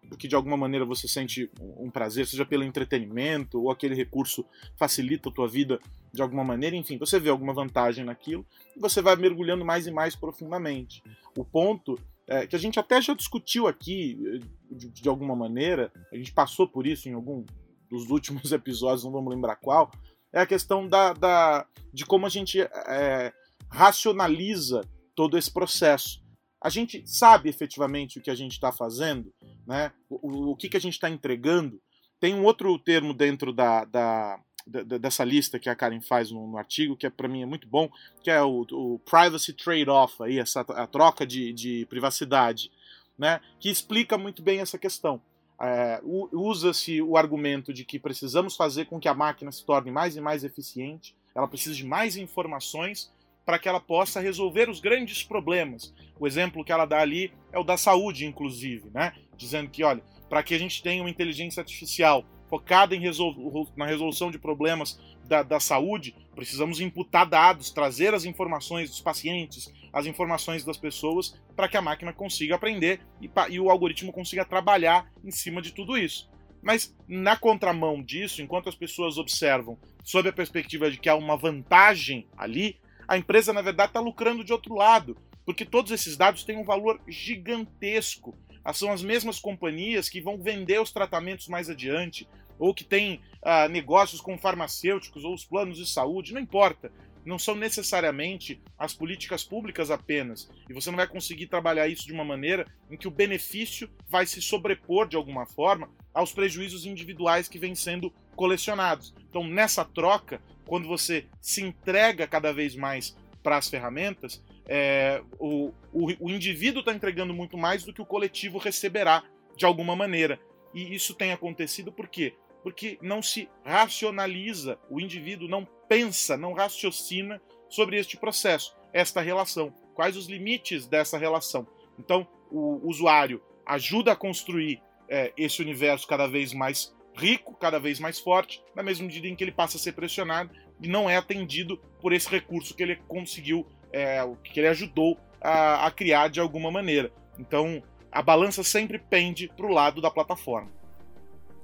porque 0.08 0.28
de 0.28 0.36
alguma 0.36 0.56
maneira 0.56 0.86
você 0.86 1.08
sente 1.08 1.50
um 1.60 1.90
prazer, 1.90 2.28
seja 2.28 2.46
pelo 2.46 2.64
entretenimento 2.64 3.62
ou 3.62 3.72
aquele 3.72 3.96
recurso 3.96 4.46
facilita 4.76 5.30
a 5.30 5.32
tua 5.32 5.48
vida 5.48 5.80
de 6.14 6.22
alguma 6.22 6.44
maneira, 6.44 6.76
enfim, 6.76 6.98
você 6.98 7.20
vê 7.20 7.30
alguma 7.30 7.54
vantagem 7.54 8.04
naquilo 8.04 8.46
e 8.76 8.80
você 8.80 9.02
vai 9.02 9.16
mergulhando 9.16 9.66
mais 9.66 9.88
e 9.88 9.92
mais 9.92 10.16
profundamente. 10.16 11.04
O 11.38 11.44
ponto 11.44 11.98
é, 12.28 12.46
que 12.46 12.56
a 12.56 12.60
gente 12.60 12.80
até 12.80 13.02
já 13.02 13.14
discutiu 13.14 13.68
aqui, 13.68 14.42
de, 14.70 14.90
de, 14.90 15.10
alguma 15.10 15.36
maneira, 15.36 15.92
a 16.12 16.16
gente 16.16 16.32
passou 16.32 16.68
por 16.68 16.86
isso 16.86 17.10
em 17.10 17.14
algum 17.14 17.44
dos 17.90 18.10
últimos 18.10 18.52
episódios, 18.54 19.04
não 19.04 19.12
vamos 19.12 19.34
lembrar 19.34 19.56
qual, 19.56 19.92
é 20.32 20.40
a 20.40 20.46
questão 20.46 20.88
da, 20.88 21.14
da 21.14 21.66
de 21.94 22.06
como 22.06 22.26
a 22.26 22.30
gente 22.30 22.62
é, 22.62 23.34
racionaliza 23.70 24.82
todo 25.16 25.38
esse 25.38 25.52
processo. 25.52 26.21
A 26.62 26.70
gente 26.70 27.04
sabe 27.06 27.50
efetivamente 27.50 28.20
o 28.20 28.22
que 28.22 28.30
a 28.30 28.36
gente 28.36 28.52
está 28.52 28.72
fazendo, 28.72 29.34
né? 29.66 29.92
o, 30.10 30.52
o 30.52 30.56
que, 30.56 30.70
que 30.70 30.78
a 30.78 30.82
gente 30.82 30.94
está 30.94 31.10
entregando. 31.10 31.82
Tem 32.20 32.36
um 32.36 32.44
outro 32.44 32.78
termo 32.78 33.14
dentro 33.14 33.52
da, 33.52 33.84
da, 33.86 34.40
dessa 34.68 35.24
lista 35.24 35.60
que 35.60 35.70
a 35.70 35.76
Karen 35.76 36.02
faz 36.02 36.32
no, 36.32 36.48
no 36.48 36.58
artigo, 36.58 36.96
que 36.96 37.08
é, 37.08 37.10
para 37.10 37.28
mim 37.28 37.42
é 37.42 37.46
muito 37.46 37.68
bom, 37.68 37.90
que 38.24 38.30
é 38.30 38.42
o, 38.42 38.66
o 38.72 39.00
privacy 39.00 39.54
trade-off, 39.54 40.22
aí, 40.22 40.40
essa, 40.40 40.62
a 40.62 40.86
troca 40.86 41.26
de, 41.26 41.52
de 41.52 41.86
privacidade, 41.88 42.72
né, 43.18 43.42
que 43.60 43.70
explica 43.70 44.18
muito 44.18 44.42
bem 44.42 44.60
essa 44.60 44.78
questão. 44.78 45.22
É, 45.60 46.00
Usa-se 46.04 47.02
o 47.02 47.18
argumento 47.18 47.74
de 47.74 47.86
que 47.86 48.00
precisamos 48.00 48.56
fazer 48.56 48.86
com 48.86 49.00
que 49.00 49.08
a 49.08 49.14
máquina 49.14 49.52
se 49.52 49.64
torne 49.64 49.92
mais 49.92 50.16
e 50.16 50.22
mais 50.22 50.44
eficiente, 50.44 51.16
ela 51.36 51.48
precisa 51.48 51.76
de 51.76 51.86
mais 51.86 52.16
informações 52.18 53.12
para 53.46 53.60
que 53.60 53.68
ela 53.68 53.80
possa 53.80 54.20
resolver 54.20 54.70
os 54.70 54.80
grandes 54.80 55.24
problemas. 55.24 55.94
O 56.20 56.28
exemplo 56.28 56.64
que 56.64 56.72
ela 56.72 56.86
dá 56.86 57.00
ali 57.00 57.34
é 57.52 57.60
o 57.60 57.64
da 57.64 57.78
saúde, 57.78 58.26
inclusive, 58.26 58.90
né? 58.94 59.14
dizendo 59.36 59.70
que, 59.70 59.84
olha, 59.84 60.04
para 60.30 60.44
que 60.44 60.54
a 60.54 60.60
gente 60.60 60.82
tenha 60.82 61.02
uma 61.02 61.10
inteligência 61.10 61.62
artificial 61.62 62.24
focada 62.48 62.96
resol 62.98 63.34
na 63.78 63.86
resolução 63.86 64.30
de 64.30 64.38
problemas 64.38 65.00
da, 65.24 65.42
da, 65.42 65.60
saúde, 65.60 66.14
precisamos 66.36 66.82
imputar 66.82 67.26
dados, 67.26 67.72
trazer 67.72 68.14
as 68.14 68.26
informações 68.26 68.90
dos 68.90 69.00
pacientes, 69.00 69.74
as 69.94 70.06
informações 70.06 70.66
das 70.66 70.76
pessoas, 70.76 71.40
para 71.56 71.70
que 71.70 71.78
a 71.78 71.82
máquina 71.82 72.12
consiga 72.12 72.56
aprender 72.56 73.00
e, 73.22 73.30
e 73.50 73.60
o 73.60 73.70
algoritmo 73.70 74.12
consiga 74.12 74.44
trabalhar 74.44 75.10
em 75.24 75.32
cima 75.32 75.62
de 75.62 75.72
tudo 75.72 75.98
isso. 75.98 76.30
Mas 76.62 76.94
na 77.08 77.38
contramão 77.38 78.04
disso, 78.04 78.42
enquanto 78.42 78.68
as 78.68 78.76
pessoas 78.76 79.18
observam 79.18 79.80
sob 80.04 80.28
a 80.28 80.34
perspectiva 80.34 80.92
de 80.92 80.98
que 80.98 81.08
há 81.08 81.16
uma 81.16 81.38
vantagem 81.38 82.28
ali, 82.38 82.78
a 83.12 83.18
empresa 83.18 83.52
na 83.52 83.62
verdade 83.62 83.90
está 83.90 84.00
lucrando 84.00 84.42
de 84.42 84.54
outro 84.54 84.74
lado, 84.74 85.18
porque 85.46 85.66
todos 85.66 85.92
esses 85.92 86.16
dados 86.16 86.46
têm 86.46 86.56
um 86.56 86.64
valor 86.64 86.98
gigantesco. 87.10 88.34
São 88.74 88.90
as 88.90 89.04
mesmas 89.04 89.38
companhias 89.38 90.08
que 90.08 90.22
vão 90.22 90.42
vender 90.42 90.80
os 90.80 90.94
tratamentos 90.94 91.50
mais 91.50 91.70
adiante, 91.70 92.26
ou 92.58 92.74
que 92.74 92.86
tem 92.86 93.20
ah, 93.42 93.68
negócios 93.68 94.22
com 94.22 94.38
farmacêuticos 94.38 95.26
ou 95.26 95.34
os 95.34 95.44
planos 95.44 95.78
de 95.78 95.86
saúde, 95.86 96.34
não 96.34 96.40
importa. 96.40 96.90
Não 97.26 97.38
são 97.38 97.54
necessariamente 97.54 98.62
as 98.80 98.94
políticas 98.94 99.44
públicas 99.44 99.92
apenas. 99.92 100.50
E 100.70 100.74
você 100.74 100.90
não 100.90 100.96
vai 100.96 101.08
conseguir 101.08 101.48
trabalhar 101.48 101.90
isso 101.90 102.08
de 102.08 102.14
uma 102.14 102.24
maneira 102.24 102.66
em 102.90 102.96
que 102.96 103.10
o 103.10 103.12
benefício 103.12 103.90
vai 104.08 104.26
se 104.26 104.42
sobrepor 104.42 105.06
de 105.06 105.18
alguma 105.18 105.46
forma 105.46 105.90
aos 106.14 106.32
prejuízos 106.32 106.86
individuais 106.86 107.50
que 107.50 107.60
vêm 107.60 107.76
sendo 107.76 108.10
colecionados. 108.38 109.14
Então, 109.30 109.44
nessa 109.44 109.84
troca, 109.84 110.42
quando 110.66 110.88
você 110.88 111.26
se 111.40 111.62
entrega 111.62 112.28
cada 112.28 112.52
vez 112.52 112.76
mais 112.76 113.16
para 113.44 113.58
as 113.58 113.70
ferramentas, 113.70 114.44
é, 114.68 115.22
o, 115.40 115.72
o, 115.92 116.08
o 116.20 116.30
indivíduo 116.30 116.82
está 116.82 116.94
entregando 116.94 117.34
muito 117.34 117.58
mais 117.58 117.84
do 117.84 117.94
que 117.94 118.02
o 118.02 118.06
coletivo 118.06 118.58
receberá 118.58 119.24
de 119.56 119.66
alguma 119.66 119.96
maneira. 119.96 120.40
E 120.74 120.96
isso 120.96 121.14
tem 121.14 121.32
acontecido 121.32 121.92
por 121.92 122.08
quê? 122.08 122.34
porque 122.64 122.98
não 123.02 123.22
se 123.22 123.50
racionaliza, 123.64 124.78
o 124.90 125.00
indivíduo 125.00 125.48
não 125.48 125.68
pensa, 125.88 126.38
não 126.38 126.54
raciocina 126.54 127.42
sobre 127.70 127.98
este 127.98 128.18
processo, 128.18 128.76
esta 128.94 129.22
relação. 129.22 129.74
Quais 129.94 130.16
os 130.16 130.28
limites 130.28 130.86
dessa 130.88 131.18
relação? 131.18 131.68
Então, 131.98 132.28
o 132.50 132.88
usuário 132.88 133.42
ajuda 133.66 134.12
a 134.12 134.16
construir 134.16 134.82
é, 135.08 135.34
esse 135.38 135.62
universo 135.62 136.08
cada 136.08 136.28
vez 136.28 136.54
mais 136.54 136.96
rico, 137.16 137.54
cada 137.56 137.80
vez 137.80 138.00
mais 138.00 138.20
forte, 138.20 138.64
na 138.76 138.84
mesma 138.84 139.06
medida 139.06 139.28
em 139.28 139.36
que 139.36 139.44
ele 139.44 139.52
passa 139.52 139.78
a 139.78 139.80
ser 139.80 139.94
pressionado 139.94 140.52
e 140.82 140.88
não 140.88 141.10
é 141.10 141.18
atendido 141.18 141.78
por 142.02 142.14
esse 142.14 142.30
recurso 142.30 142.76
que 142.76 142.82
ele 142.82 142.96
conseguiu, 143.08 143.66
é, 143.92 144.28
que 144.44 144.60
ele 144.60 144.68
ajudou 144.68 145.18
a, 145.40 145.86
a 145.86 145.92
criar 145.92 146.30
de 146.30 146.40
alguma 146.40 146.72
maneira. 146.72 147.12
Então, 147.38 147.82
a 148.12 148.22
balança 148.22 148.64
sempre 148.64 149.00
pende 149.00 149.48
para 149.56 149.66
o 149.66 149.72
lado 149.72 150.02
da 150.02 150.12
plataforma. 150.12 150.70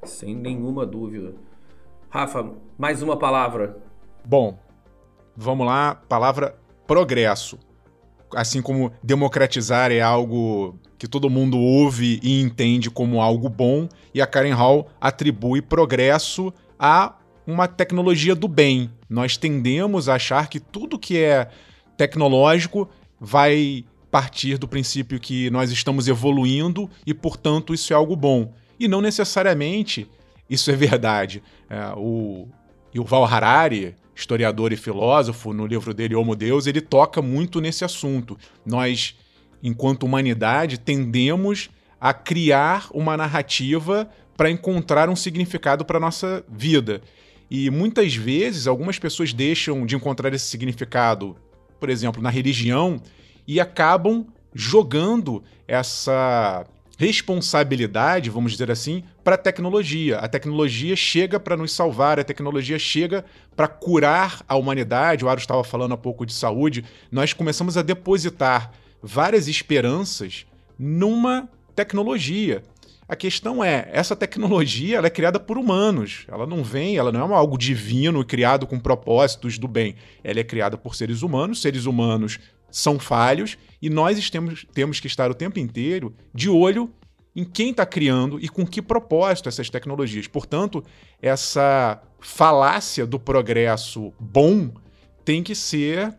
Sem 0.04 0.36
nenhuma 0.36 0.86
dúvida. 0.86 1.36
Rafa, 2.10 2.54
mais 2.77 3.01
uma 3.01 3.18
palavra. 3.18 3.82
Bom, 4.24 4.58
vamos 5.36 5.66
lá. 5.66 5.96
Palavra 6.08 6.58
progresso. 6.86 7.60
Assim 8.36 8.62
como 8.62 8.91
democratizar 9.01 9.91
é 9.91 10.01
algo 10.01 10.77
que 10.98 11.07
todo 11.07 11.29
mundo 11.29 11.57
ouve 11.57 12.19
e 12.24 12.41
entende 12.41 12.89
como 12.89 13.22
algo 13.22 13.48
bom, 13.50 13.88
e 14.13 14.22
a 14.22 14.27
Karen 14.27 14.53
Hall 14.53 14.89
atribui 15.00 15.62
progresso 15.62 16.51
a 16.79 17.15
uma 17.46 17.67
tecnologia 17.67 18.36
do 18.36 18.48
bem. 18.48 18.91
Nós 19.10 19.38
tendemos 19.38 20.10
a 20.10 20.15
achar 20.15 20.50
que 20.50 20.60
tudo 20.60 21.00
que 21.00 21.17
é 21.17 21.48
tecnológico 21.96 22.89
vai 23.19 23.86
partir 24.12 24.57
do 24.57 24.67
princípio 24.67 25.19
que 25.19 25.50
nós 25.50 25.72
estamos 25.72 26.07
evoluindo 26.07 26.89
e, 27.05 27.13
portanto, 27.13 27.74
isso 27.74 27.93
é 27.93 27.96
algo 27.96 28.15
bom. 28.15 28.53
E 28.79 28.88
não 28.88 29.01
necessariamente 29.01 30.10
isso 30.50 30.72
é 30.72 30.75
verdade. 30.75 31.43
É, 31.69 31.93
o 31.96 32.48
Yuval 32.96 33.25
Harari, 33.25 33.96
historiador 34.18 34.74
e 34.74 34.78
filósofo, 34.78 35.54
no 35.54 35.68
livro 35.68 35.94
dele 35.94 36.16
Homo 36.16 36.36
Deus, 36.36 36.66
ele 36.66 36.82
toca 36.82 37.22
muito 37.22 37.62
nesse 37.62 37.86
assunto. 37.86 38.36
Nós, 38.66 39.16
enquanto 39.62 40.04
humanidade, 40.04 40.80
tendemos 40.80 41.70
a 42.02 42.14
criar 42.14 42.88
uma 42.92 43.16
narrativa 43.16 44.10
para 44.36 44.50
encontrar 44.50 45.08
um 45.08 45.16
significado 45.16 45.86
para 45.86 46.00
nossa 46.00 46.44
vida. 46.50 47.02
E 47.50 47.70
muitas 47.70 48.16
vezes 48.16 48.66
algumas 48.66 48.98
pessoas 48.98 49.34
deixam 49.34 49.86
de 49.86 49.96
encontrar 49.96 50.34
esse 50.34 50.46
significado, 50.46 51.36
por 51.80 51.90
exemplo, 51.90 52.22
na 52.22 52.30
religião, 52.30 53.00
e 53.48 53.60
acabam 53.60 54.26
jogando 54.54 55.44
essa 55.68 56.66
responsabilidade, 56.98 58.30
vamos 58.30 58.51
dizer 58.51 58.72
assim, 58.72 59.04
para 59.24 59.36
a 59.36 59.38
tecnologia. 59.38 60.18
A 60.18 60.27
tecnologia 60.27 60.96
chega 60.96 61.39
para 61.39 61.56
nos 61.56 61.72
salvar, 61.72 62.20
a 62.20 62.24
tecnologia 62.24 62.80
chega 62.80 63.24
para 63.56 63.68
curar 63.68 64.44
a 64.50 64.56
humanidade. 64.56 65.24
O 65.24 65.30
Aro 65.30 65.39
estava 65.39 65.63
falando 65.63 65.94
há 65.94 65.98
pouco 65.98 66.25
de 66.25 66.34
saúde. 66.34 66.84
Nós 67.12 67.34
começamos 67.34 67.77
a 67.77 67.84
depositar 67.84 68.72
várias 69.01 69.48
esperanças 69.48 70.48
numa 70.77 71.48
tecnologia. 71.75 72.63
A 73.10 73.16
questão 73.16 73.63
é, 73.63 73.88
essa 73.94 74.18
tecnologia 74.18 74.98
ela 74.98 75.08
é 75.08 75.12
criada 75.12 75.39
por 75.39 75.58
humanos. 75.58 76.25
Ela 76.27 76.46
não 76.46 76.62
vem, 76.62 76.98
ela 76.98 77.12
não 77.12 77.32
é 77.32 77.38
algo 77.38 77.58
divino 77.58 78.25
criado 78.25 78.68
com 78.68 78.77
propósitos 78.77 79.58
do 79.58 79.68
bem. 79.68 79.96
Ela 80.24 80.42
é 80.42 80.44
criada 80.44 80.77
por 80.77 80.96
seres 80.96 81.22
humanos. 81.22 81.62
Seres 81.62 81.86
humanos 81.86 82.38
são 82.70 83.00
falhos 83.00 83.58
e 83.82 83.90
nós 83.90 84.30
temos, 84.30 84.66
temos 84.74 85.00
que 85.00 85.08
estar 85.08 85.30
o 85.32 85.36
tempo 85.36 85.60
inteiro 85.60 86.14
de 86.34 86.50
olho 86.50 86.92
em 87.36 87.44
quem 87.44 87.70
está 87.70 87.86
criando 87.86 88.40
e 88.40 88.50
com 88.50 88.66
que 88.66 88.82
propósito 88.82 89.48
essas 89.48 89.70
tecnologias. 89.70 90.28
Portanto, 90.28 90.84
essa 91.22 92.02
falácia 92.20 93.06
do 93.06 93.20
progresso 93.20 94.12
bom 94.20 94.72
tem 95.24 95.44
que 95.44 95.54
ser 95.54 96.16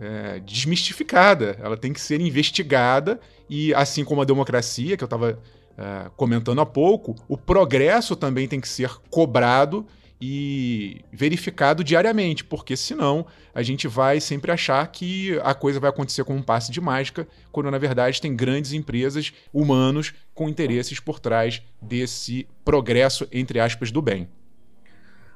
é, 0.00 0.40
desmistificada, 0.40 1.58
ela 1.60 1.76
tem 1.76 1.92
que 1.92 2.00
ser 2.00 2.20
investigada 2.20 3.20
e, 3.48 3.74
assim 3.74 4.02
como 4.02 4.22
a 4.22 4.24
democracia, 4.24 4.96
que 4.96 5.04
eu 5.04 5.06
estava 5.06 5.38
é, 5.76 6.10
comentando 6.16 6.60
há 6.60 6.66
pouco, 6.66 7.14
o 7.28 7.36
progresso 7.36 8.16
também 8.16 8.48
tem 8.48 8.60
que 8.60 8.68
ser 8.68 8.90
cobrado 9.10 9.86
e 10.24 11.04
verificado 11.10 11.82
diariamente, 11.82 12.44
porque 12.44 12.76
senão 12.76 13.26
a 13.52 13.60
gente 13.60 13.88
vai 13.88 14.20
sempre 14.20 14.52
achar 14.52 14.86
que 14.86 15.36
a 15.42 15.52
coisa 15.52 15.80
vai 15.80 15.90
acontecer 15.90 16.22
com 16.22 16.36
um 16.36 16.42
passe 16.42 16.70
de 16.70 16.80
mágica, 16.80 17.26
quando 17.50 17.68
na 17.72 17.76
verdade 17.76 18.20
tem 18.20 18.36
grandes 18.36 18.72
empresas, 18.72 19.32
humanos, 19.52 20.14
com 20.32 20.48
interesses 20.48 21.00
por 21.00 21.18
trás 21.18 21.60
desse 21.80 22.46
progresso, 22.64 23.26
entre 23.32 23.58
aspas, 23.58 23.90
do 23.90 24.00
bem. 24.00 24.28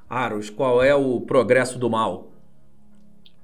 Aros, 0.08 0.50
qual 0.50 0.80
é 0.80 0.94
o 0.94 1.20
progresso 1.20 1.80
do 1.80 1.90
mal? 1.90 2.30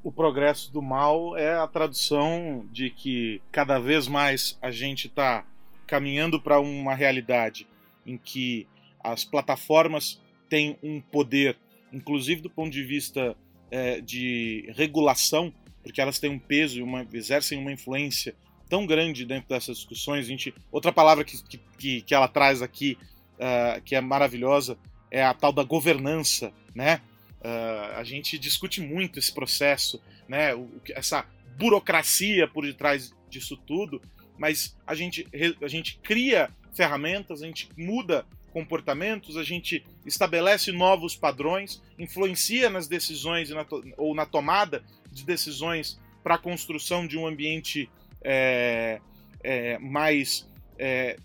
O 0.01 0.13
progresso 0.13 0.73
do 0.73 0.81
mal 0.81 1.37
é 1.37 1.55
a 1.59 1.67
tradução 1.67 2.65
de 2.71 2.89
que 2.89 3.43
cada 3.51 3.81
vez 3.81 4.07
mais 4.07 4.57
a 4.63 4.71
gente 4.71 5.09
está 5.09 5.45
caminhando 5.89 6.41
para 6.41 6.61
uma 6.61 6.95
realidade 6.95 7.67
em 8.07 8.17
que 8.17 8.65
as 9.03 9.25
plataformas 9.25 10.23
têm 10.53 10.77
um 10.83 11.01
poder, 11.01 11.57
inclusive 11.91 12.43
do 12.43 12.51
ponto 12.51 12.71
de 12.71 12.85
vista 12.85 13.35
é, 13.71 14.03
de 14.03 14.71
regulação, 14.77 15.51
porque 15.83 15.99
elas 15.99 16.19
têm 16.19 16.29
um 16.29 16.39
peso 16.39 16.79
e 16.79 16.83
uma, 16.83 17.09
exercem 17.11 17.59
uma 17.59 17.73
influência 17.73 18.35
tão 18.69 18.85
grande 18.85 19.25
dentro 19.25 19.49
dessas 19.49 19.79
discussões. 19.79 20.27
A 20.27 20.29
gente, 20.29 20.55
outra 20.71 20.93
palavra 20.93 21.25
que, 21.25 21.43
que, 21.79 22.03
que 22.03 22.15
ela 22.15 22.29
traz 22.29 22.61
aqui, 22.61 22.99
uh, 23.39 23.81
que 23.81 23.95
é 23.95 24.01
maravilhosa, 24.03 24.77
é 25.11 25.25
a 25.25 25.33
tal 25.33 25.55
da 25.55 25.63
governança, 25.63 26.53
né? 26.75 27.01
Uh, 27.41 27.97
a 27.97 28.05
gente 28.05 28.39
discute 28.39 28.83
muito 28.83 29.19
esse 29.19 29.33
processo, 29.33 30.03
né? 30.29 30.55
O, 30.55 30.69
essa 30.91 31.25
burocracia 31.57 32.47
por 32.47 32.67
detrás 32.67 33.11
disso 33.31 33.57
tudo, 33.57 34.03
mas 34.37 34.77
a 34.87 34.95
gente, 34.95 35.27
a 35.63 35.69
gente 35.69 35.99
cria 36.03 36.51
ferramentas, 36.75 37.43
a 37.43 37.47
gente 37.47 37.71
muda 37.75 38.27
comportamentos, 38.53 39.37
a 39.37 39.43
gente 39.43 39.85
estabelece 40.05 40.71
novos 40.71 41.17
padrões, 41.17 41.83
influencia 41.99 42.69
nas 42.69 42.87
decisões 42.87 43.51
na 43.51 43.67
ou 43.97 44.15
na 44.15 44.27
tomada 44.27 44.85
de 45.11 45.25
decisões 45.25 46.01
para 46.23 46.37
a 46.37 46.39
construção 46.39 47.07
de 47.07 47.19
um 47.19 47.27
ambiente 47.27 47.91
é, 48.23 49.01
é, 49.43 49.79
mais 49.79 50.49
é, 50.79 51.17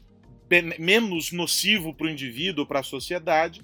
menos 0.79 1.31
nocivo 1.31 1.93
para 1.93 2.07
o 2.07 2.09
indivíduo, 2.09 2.65
para 2.65 2.79
a 2.79 2.83
sociedade, 2.83 3.61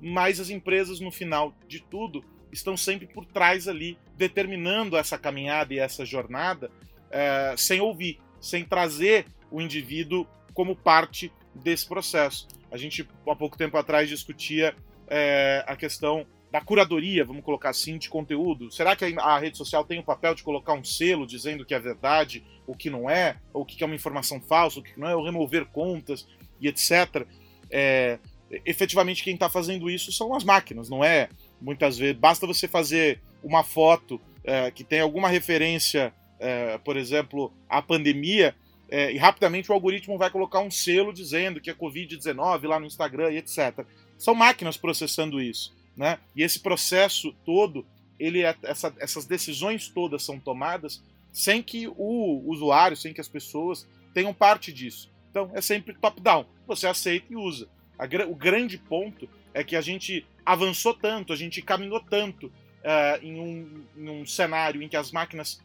mas 0.00 0.40
as 0.40 0.50
empresas 0.50 1.00
no 1.00 1.10
final 1.10 1.54
de 1.66 1.80
tudo 1.80 2.24
estão 2.52 2.76
sempre 2.76 3.06
por 3.06 3.24
trás 3.24 3.66
ali, 3.66 3.98
determinando 4.16 4.96
essa 4.96 5.18
caminhada 5.18 5.72
e 5.74 5.78
essa 5.78 6.04
jornada, 6.04 6.70
é, 7.10 7.54
sem 7.56 7.80
ouvir, 7.80 8.20
sem 8.40 8.64
trazer 8.64 9.26
o 9.50 9.60
indivíduo 9.60 10.26
como 10.52 10.76
parte 10.76 11.32
desse 11.54 11.86
processo. 11.86 12.46
A 12.74 12.76
gente, 12.76 13.08
há 13.28 13.36
pouco 13.36 13.56
tempo 13.56 13.76
atrás, 13.76 14.08
discutia 14.08 14.74
é, 15.06 15.62
a 15.64 15.76
questão 15.76 16.26
da 16.50 16.60
curadoria, 16.60 17.24
vamos 17.24 17.44
colocar 17.44 17.70
assim, 17.70 17.96
de 17.98 18.08
conteúdo. 18.08 18.68
Será 18.72 18.96
que 18.96 19.04
a 19.16 19.38
rede 19.38 19.56
social 19.56 19.84
tem 19.84 20.00
o 20.00 20.02
papel 20.02 20.34
de 20.34 20.42
colocar 20.42 20.72
um 20.72 20.82
selo 20.82 21.24
dizendo 21.24 21.64
que 21.64 21.72
é 21.72 21.78
verdade, 21.78 22.42
o 22.66 22.74
que 22.74 22.90
não 22.90 23.08
é, 23.08 23.36
ou 23.52 23.62
o 23.62 23.64
que 23.64 23.80
é 23.80 23.86
uma 23.86 23.94
informação 23.94 24.40
falsa, 24.40 24.80
o 24.80 24.82
que 24.82 24.98
não 24.98 25.08
é, 25.08 25.14
ou 25.14 25.24
remover 25.24 25.66
contas 25.66 26.26
e 26.60 26.66
etc. 26.66 27.24
É, 27.70 28.18
efetivamente, 28.66 29.22
quem 29.22 29.34
está 29.34 29.48
fazendo 29.48 29.88
isso 29.88 30.10
são 30.10 30.34
as 30.34 30.42
máquinas, 30.42 30.88
não 30.88 31.04
é? 31.04 31.28
Muitas 31.60 31.96
vezes, 31.96 32.16
basta 32.16 32.44
você 32.44 32.66
fazer 32.66 33.20
uma 33.40 33.62
foto 33.62 34.20
é, 34.42 34.68
que 34.72 34.82
tem 34.82 34.98
alguma 34.98 35.28
referência, 35.28 36.12
é, 36.40 36.76
por 36.78 36.96
exemplo, 36.96 37.52
à 37.68 37.80
pandemia, 37.80 38.52
é, 38.96 39.12
e 39.12 39.16
rapidamente 39.18 39.72
o 39.72 39.74
algoritmo 39.74 40.16
vai 40.16 40.30
colocar 40.30 40.60
um 40.60 40.70
selo 40.70 41.12
dizendo 41.12 41.60
que 41.60 41.68
é 41.68 41.74
Covid-19 41.74 42.68
lá 42.68 42.78
no 42.78 42.86
Instagram 42.86 43.32
e 43.32 43.38
etc. 43.38 43.84
São 44.16 44.36
máquinas 44.36 44.76
processando 44.76 45.42
isso. 45.42 45.74
Né? 45.96 46.16
E 46.36 46.44
esse 46.44 46.60
processo 46.60 47.32
todo, 47.44 47.84
ele 48.20 48.44
é, 48.44 48.54
essa, 48.62 48.94
essas 49.00 49.26
decisões 49.26 49.88
todas 49.88 50.22
são 50.22 50.38
tomadas 50.38 51.02
sem 51.32 51.60
que 51.60 51.88
o 51.88 52.44
usuário, 52.46 52.96
sem 52.96 53.12
que 53.12 53.20
as 53.20 53.26
pessoas 53.26 53.84
tenham 54.14 54.32
parte 54.32 54.72
disso. 54.72 55.10
Então 55.28 55.50
é 55.54 55.60
sempre 55.60 55.94
top-down. 55.94 56.46
Você 56.64 56.86
aceita 56.86 57.26
e 57.32 57.34
usa. 57.34 57.68
A, 57.98 58.04
o 58.28 58.34
grande 58.36 58.78
ponto 58.78 59.28
é 59.52 59.64
que 59.64 59.74
a 59.74 59.80
gente 59.80 60.24
avançou 60.46 60.94
tanto, 60.94 61.32
a 61.32 61.36
gente 61.36 61.60
caminhou 61.60 61.98
tanto 61.98 62.46
uh, 62.46 63.20
em, 63.20 63.40
um, 63.40 63.84
em 63.96 64.08
um 64.08 64.24
cenário 64.24 64.80
em 64.80 64.88
que 64.88 64.96
as 64.96 65.10
máquinas 65.10 65.60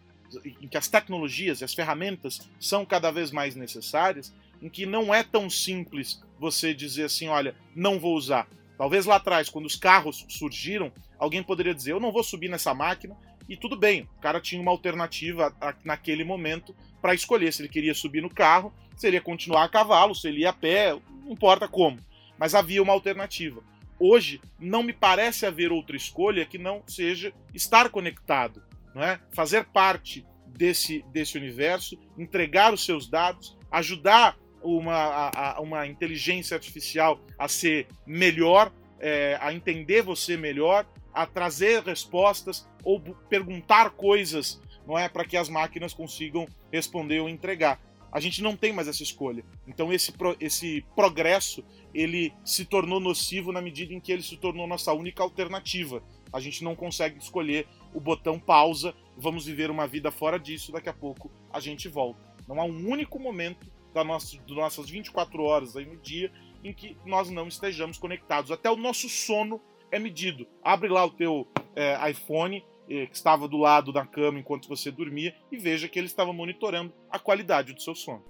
em 0.61 0.67
que 0.67 0.77
as 0.77 0.87
tecnologias 0.87 1.61
e 1.61 1.63
as 1.63 1.73
ferramentas 1.73 2.49
são 2.59 2.85
cada 2.85 3.11
vez 3.11 3.31
mais 3.31 3.55
necessárias, 3.55 4.33
em 4.61 4.69
que 4.69 4.85
não 4.85 5.13
é 5.13 5.23
tão 5.23 5.49
simples 5.49 6.21
você 6.39 6.73
dizer 6.73 7.05
assim, 7.05 7.27
olha, 7.27 7.55
não 7.75 7.99
vou 7.99 8.15
usar. 8.15 8.47
Talvez 8.77 9.05
lá 9.05 9.15
atrás, 9.15 9.49
quando 9.49 9.65
os 9.65 9.75
carros 9.75 10.25
surgiram, 10.29 10.91
alguém 11.17 11.43
poderia 11.43 11.73
dizer, 11.73 11.91
eu 11.91 11.99
não 11.99 12.11
vou 12.11 12.23
subir 12.23 12.49
nessa 12.49 12.73
máquina, 12.73 13.15
e 13.47 13.57
tudo 13.57 13.75
bem, 13.75 14.07
o 14.17 14.21
cara 14.21 14.39
tinha 14.39 14.61
uma 14.61 14.71
alternativa 14.71 15.53
naquele 15.83 16.23
momento 16.23 16.75
para 17.01 17.15
escolher 17.15 17.51
se 17.51 17.61
ele 17.61 17.69
queria 17.69 17.93
subir 17.93 18.21
no 18.21 18.29
carro, 18.29 18.73
se 18.95 19.07
ele 19.07 19.17
ia 19.17 19.21
continuar 19.21 19.63
a 19.63 19.69
cavalo, 19.69 20.13
se 20.13 20.27
ele 20.27 20.41
ia 20.41 20.49
a 20.49 20.53
pé, 20.53 20.93
não 21.23 21.31
importa 21.31 21.67
como. 21.67 21.99
Mas 22.37 22.53
havia 22.53 22.81
uma 22.81 22.93
alternativa. 22.93 23.61
Hoje, 23.99 24.39
não 24.57 24.83
me 24.83 24.93
parece 24.93 25.45
haver 25.45 25.71
outra 25.71 25.97
escolha 25.97 26.45
que 26.45 26.57
não 26.57 26.83
seja 26.87 27.33
estar 27.53 27.89
conectado 27.89 28.61
não 28.93 29.03
é? 29.03 29.19
fazer 29.33 29.65
parte 29.65 30.25
desse, 30.47 31.03
desse 31.11 31.37
universo, 31.37 31.97
entregar 32.17 32.73
os 32.73 32.83
seus 32.83 33.09
dados, 33.09 33.57
ajudar 33.71 34.37
uma, 34.61 34.93
a, 34.93 35.57
a, 35.57 35.61
uma 35.61 35.87
inteligência 35.87 36.55
artificial 36.55 37.19
a 37.37 37.47
ser 37.47 37.87
melhor, 38.05 38.71
é, 38.99 39.37
a 39.41 39.53
entender 39.53 40.01
você 40.01 40.35
melhor, 40.35 40.85
a 41.13 41.25
trazer 41.25 41.83
respostas 41.83 42.67
ou 42.83 42.99
perguntar 43.29 43.91
coisas, 43.91 44.61
não 44.85 44.97
é, 44.97 45.07
para 45.07 45.25
que 45.25 45.37
as 45.37 45.49
máquinas 45.49 45.93
consigam 45.93 46.47
responder 46.71 47.19
ou 47.19 47.29
entregar. 47.29 47.79
A 48.11 48.19
gente 48.19 48.41
não 48.41 48.55
tem 48.55 48.73
mais 48.73 48.87
essa 48.87 49.03
escolha. 49.03 49.43
Então 49.67 49.93
esse, 49.93 50.11
pro, 50.11 50.35
esse 50.39 50.83
progresso 50.95 51.63
ele 51.93 52.33
se 52.43 52.65
tornou 52.65 52.99
nocivo 52.99 53.51
na 53.51 53.61
medida 53.61 53.93
em 53.93 53.99
que 53.99 54.11
ele 54.11 54.23
se 54.23 54.37
tornou 54.37 54.67
nossa 54.67 54.91
única 54.93 55.23
alternativa. 55.23 56.03
A 56.33 56.39
gente 56.39 56.63
não 56.63 56.75
consegue 56.75 57.19
escolher 57.19 57.67
o 57.93 57.99
botão 57.99 58.39
pausa, 58.39 58.93
vamos 59.17 59.45
viver 59.45 59.69
uma 59.69 59.87
vida 59.87 60.11
fora 60.11 60.39
disso, 60.39 60.71
daqui 60.71 60.89
a 60.89 60.93
pouco 60.93 61.31
a 61.51 61.59
gente 61.59 61.87
volta. 61.87 62.19
Não 62.47 62.59
há 62.59 62.63
um 62.63 62.89
único 62.89 63.19
momento 63.19 63.67
da 63.93 64.03
nossa, 64.03 64.37
das 64.37 64.55
nossas 64.55 64.89
24 64.89 65.43
horas 65.43 65.75
aí 65.75 65.85
no 65.85 65.97
dia 65.97 66.31
em 66.63 66.73
que 66.73 66.97
nós 67.05 67.29
não 67.29 67.47
estejamos 67.47 67.97
conectados. 67.97 68.51
Até 68.51 68.69
o 68.69 68.75
nosso 68.75 69.07
sono 69.07 69.61
é 69.91 69.99
medido. 69.99 70.45
Abre 70.63 70.89
lá 70.89 71.05
o 71.05 71.11
teu 71.11 71.47
é, 71.75 72.09
iPhone, 72.09 72.63
é, 72.89 73.05
que 73.05 73.15
estava 73.15 73.47
do 73.47 73.57
lado 73.57 73.93
da 73.93 74.05
cama 74.05 74.39
enquanto 74.39 74.67
você 74.67 74.91
dormia, 74.91 75.35
e 75.51 75.57
veja 75.57 75.87
que 75.87 75.97
ele 75.97 76.07
estava 76.07 76.33
monitorando 76.33 76.93
a 77.09 77.17
qualidade 77.17 77.73
do 77.73 77.81
seu 77.81 77.95
sono. 77.95 78.23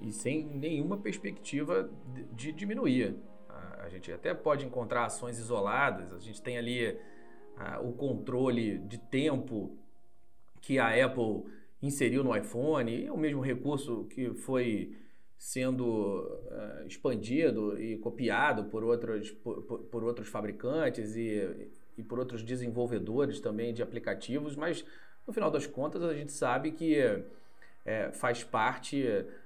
E 0.00 0.12
sem 0.12 0.44
nenhuma 0.44 0.96
perspectiva 0.96 1.90
de 2.32 2.52
diminuir. 2.52 3.16
A 3.86 3.88
gente 3.88 4.10
até 4.10 4.34
pode 4.34 4.66
encontrar 4.66 5.04
ações 5.04 5.38
isoladas, 5.38 6.12
a 6.12 6.18
gente 6.18 6.42
tem 6.42 6.58
ali 6.58 6.98
o 7.82 7.92
controle 7.92 8.78
de 8.78 8.98
tempo 8.98 9.76
que 10.60 10.78
a 10.78 11.04
Apple 11.04 11.44
inseriu 11.82 12.24
no 12.24 12.36
iPhone, 12.36 12.90
e 12.90 13.10
o 13.10 13.16
mesmo 13.16 13.40
recurso 13.40 14.04
que 14.04 14.34
foi 14.34 14.96
sendo 15.38 16.22
uh, 16.22 16.86
expandido 16.86 17.80
e 17.80 17.98
copiado 17.98 18.64
por 18.64 18.82
outros, 18.82 19.30
por, 19.30 19.62
por 19.62 20.02
outros 20.02 20.28
fabricantes 20.28 21.14
e, 21.14 21.70
e 21.96 22.02
por 22.02 22.18
outros 22.18 22.42
desenvolvedores 22.42 23.38
também 23.38 23.72
de 23.72 23.82
aplicativos, 23.82 24.56
mas 24.56 24.84
no 25.26 25.32
final 25.32 25.50
das 25.50 25.66
contas 25.66 26.02
a 26.02 26.14
gente 26.14 26.32
sabe 26.32 26.72
que 26.72 26.96
é, 27.84 28.10
faz 28.12 28.42
parte 28.42 29.04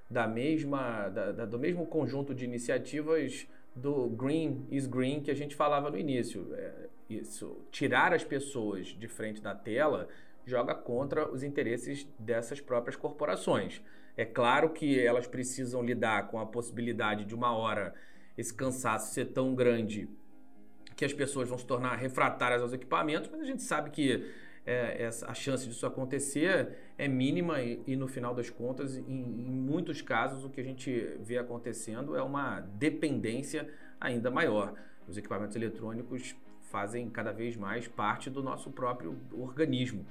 da 0.08 0.26
mesma, 0.26 1.08
da, 1.08 1.32
da, 1.32 1.46
do 1.46 1.58
mesmo 1.58 1.86
conjunto 1.86 2.34
de 2.34 2.44
iniciativas 2.44 3.46
do 3.74 4.08
Green 4.08 4.66
is 4.70 4.86
Green 4.86 5.20
que 5.20 5.30
a 5.30 5.34
gente 5.34 5.54
falava 5.54 5.90
no 5.90 5.98
início. 5.98 6.54
É, 6.54 6.88
isso, 7.08 7.56
tirar 7.70 8.12
as 8.12 8.22
pessoas 8.22 8.88
de 8.88 9.08
frente 9.08 9.40
da 9.40 9.54
tela 9.54 10.08
joga 10.46 10.74
contra 10.74 11.30
os 11.30 11.42
interesses 11.42 12.06
dessas 12.18 12.60
próprias 12.60 12.96
corporações. 12.96 13.82
É 14.16 14.24
claro 14.24 14.70
que 14.70 14.98
elas 14.98 15.26
precisam 15.26 15.82
lidar 15.82 16.28
com 16.28 16.38
a 16.38 16.46
possibilidade 16.46 17.24
de 17.24 17.34
uma 17.34 17.56
hora 17.56 17.94
esse 18.36 18.54
cansaço 18.54 19.12
ser 19.12 19.26
tão 19.26 19.54
grande 19.54 20.08
que 20.96 21.04
as 21.04 21.12
pessoas 21.12 21.48
vão 21.48 21.58
se 21.58 21.66
tornar 21.66 21.96
refratárias 21.96 22.62
aos 22.62 22.72
equipamentos, 22.72 23.28
mas 23.30 23.40
a 23.40 23.44
gente 23.44 23.62
sabe 23.62 23.90
que 23.90 24.30
é, 24.66 25.02
essa, 25.02 25.26
a 25.26 25.34
chance 25.34 25.66
disso 25.66 25.86
acontecer 25.86 26.89
é 27.00 27.08
mínima 27.08 27.62
e, 27.62 27.82
e 27.86 27.96
no 27.96 28.06
final 28.06 28.34
das 28.34 28.50
contas, 28.50 28.94
em, 28.94 29.02
em, 29.08 29.50
muitos 29.50 30.02
casos, 30.02 30.44
o 30.44 30.50
que 30.50 30.60
a 30.60 30.64
gente 30.64 31.16
vê 31.18 31.38
acontecendo 31.38 32.14
é 32.14 32.22
uma 32.22 32.60
dependência 32.60 33.66
ainda 33.98 34.30
maior. 34.30 34.74
Os 35.08 35.16
equipamentos 35.16 35.56
eletrônicos 35.56 36.36
fazem 36.70 37.08
cada 37.08 37.32
vez 37.32 37.56
mais 37.56 37.88
parte 37.88 38.28
do 38.28 38.42
nosso 38.42 38.70
próprio 38.70 39.16
organismo. 39.32 40.04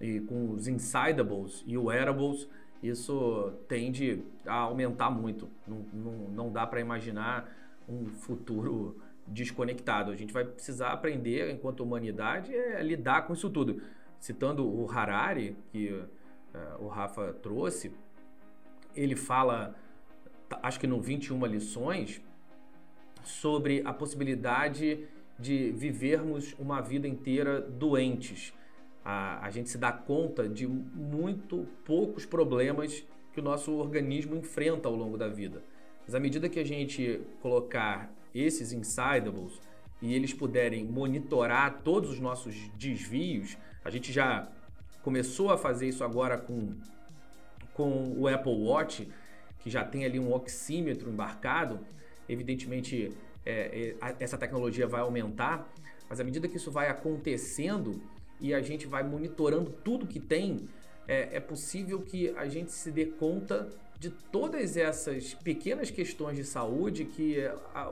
E 0.00 0.20
com 0.20 0.52
os 0.52 0.68
insidables 0.68 1.64
e 1.66 1.76
wearables, 1.76 2.48
isso 2.80 3.52
tende 3.66 4.22
a 4.46 4.54
aumentar 4.54 5.10
muito. 5.10 5.48
Não, 5.66 5.84
não, 5.92 6.12
não 6.28 6.52
dá 6.52 6.64
para 6.64 6.80
imaginar 6.80 7.52
um 7.88 8.06
futuro 8.06 8.96
desconectado. 9.26 10.12
A 10.12 10.16
gente 10.16 10.32
vai 10.32 10.44
precisar 10.44 10.92
aprender, 10.92 11.50
enquanto 11.50 11.80
humanidade, 11.80 12.54
é 12.54 12.80
lidar 12.82 13.26
com 13.26 13.32
isso 13.32 13.50
tudo. 13.50 13.82
Citando 14.20 14.64
o 14.64 14.88
Harari, 14.90 15.56
que 15.72 16.02
uh, 16.54 16.84
o 16.84 16.88
Rafa 16.88 17.32
trouxe, 17.34 17.92
ele 18.94 19.16
fala, 19.16 19.74
acho 20.62 20.80
que 20.80 20.86
no 20.86 21.00
21 21.00 21.44
lições, 21.46 22.20
sobre 23.22 23.82
a 23.84 23.92
possibilidade 23.92 25.06
de 25.38 25.70
vivermos 25.72 26.54
uma 26.58 26.80
vida 26.80 27.08
inteira 27.08 27.60
doentes. 27.60 28.52
A, 29.04 29.44
a 29.46 29.50
gente 29.50 29.70
se 29.70 29.78
dá 29.78 29.90
conta 29.92 30.48
de 30.48 30.66
muito 30.66 31.66
poucos 31.84 32.26
problemas 32.26 33.04
que 33.32 33.40
o 33.40 33.42
nosso 33.42 33.72
organismo 33.72 34.36
enfrenta 34.36 34.88
ao 34.88 34.94
longo 34.94 35.16
da 35.16 35.28
vida. 35.28 35.62
Mas 36.04 36.14
à 36.14 36.20
medida 36.20 36.48
que 36.48 36.58
a 36.58 36.64
gente 36.64 37.20
colocar 37.40 38.12
esses 38.34 38.72
insidables 38.72 39.60
e 40.02 40.14
eles 40.14 40.32
puderem 40.32 40.84
monitorar 40.84 41.80
todos 41.82 42.10
os 42.10 42.20
nossos 42.20 42.54
desvios, 42.76 43.56
a 43.84 43.90
gente 43.90 44.12
já 44.12 44.50
começou 45.02 45.50
a 45.50 45.58
fazer 45.58 45.88
isso 45.88 46.04
agora 46.04 46.36
com, 46.38 46.74
com 47.74 48.14
o 48.16 48.28
Apple 48.28 48.52
Watch, 48.52 49.08
que 49.60 49.70
já 49.70 49.84
tem 49.84 50.04
ali 50.04 50.18
um 50.18 50.32
oxímetro 50.32 51.10
embarcado. 51.10 51.80
Evidentemente, 52.28 53.12
é, 53.44 53.96
é, 54.00 54.16
essa 54.18 54.38
tecnologia 54.38 54.86
vai 54.86 55.00
aumentar, 55.00 55.68
mas 56.08 56.20
à 56.20 56.24
medida 56.24 56.48
que 56.48 56.56
isso 56.56 56.70
vai 56.70 56.88
acontecendo 56.88 58.00
e 58.40 58.54
a 58.54 58.62
gente 58.62 58.86
vai 58.86 59.02
monitorando 59.02 59.70
tudo 59.70 60.06
que 60.06 60.18
tem, 60.18 60.68
é, 61.10 61.28
é 61.32 61.40
possível 61.40 62.00
que 62.00 62.30
a 62.36 62.48
gente 62.48 62.70
se 62.70 62.88
dê 62.92 63.04
conta 63.04 63.68
de 63.98 64.10
todas 64.10 64.76
essas 64.76 65.34
pequenas 65.34 65.90
questões 65.90 66.36
de 66.36 66.44
saúde 66.44 67.04
que 67.04 67.36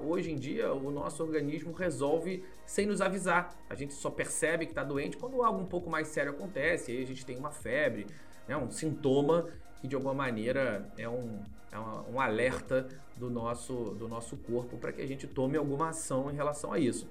hoje 0.05 0.31
em 0.31 0.37
dia 0.37 0.73
o 0.73 0.89
nosso 0.93 1.23
organismo 1.25 1.73
resolve 1.73 2.45
sem 2.65 2.87
nos 2.87 3.01
avisar. 3.01 3.55
A 3.69 3.75
gente 3.75 3.93
só 3.93 4.09
percebe 4.09 4.67
que 4.67 4.71
está 4.71 4.85
doente 4.85 5.17
quando 5.17 5.43
algo 5.43 5.61
um 5.61 5.67
pouco 5.67 5.91
mais 5.91 6.07
sério 6.09 6.31
acontece, 6.31 6.93
aí 6.93 7.03
a 7.03 7.07
gente 7.07 7.27
tem 7.27 7.37
uma 7.37 7.51
febre, 7.51 8.07
né, 8.47 8.57
um 8.57 8.71
sintoma 8.71 9.49
que 9.81 9.89
de 9.89 9.97
alguma 9.97 10.15
maneira 10.15 10.89
é 10.97 11.09
um, 11.09 11.41
é 11.73 11.79
um 11.79 12.21
alerta 12.21 12.89
do 13.17 13.29
nosso, 13.29 13.97
do 13.99 14.07
nosso 14.07 14.37
corpo 14.37 14.79
para 14.79 14.93
que 14.93 15.03
a 15.03 15.07
gente 15.07 15.27
tome 15.27 15.57
alguma 15.59 15.89
ação 15.89 16.31
em 16.31 16.37
relação 16.37 16.73
a 16.73 16.79
isso. 16.79 17.09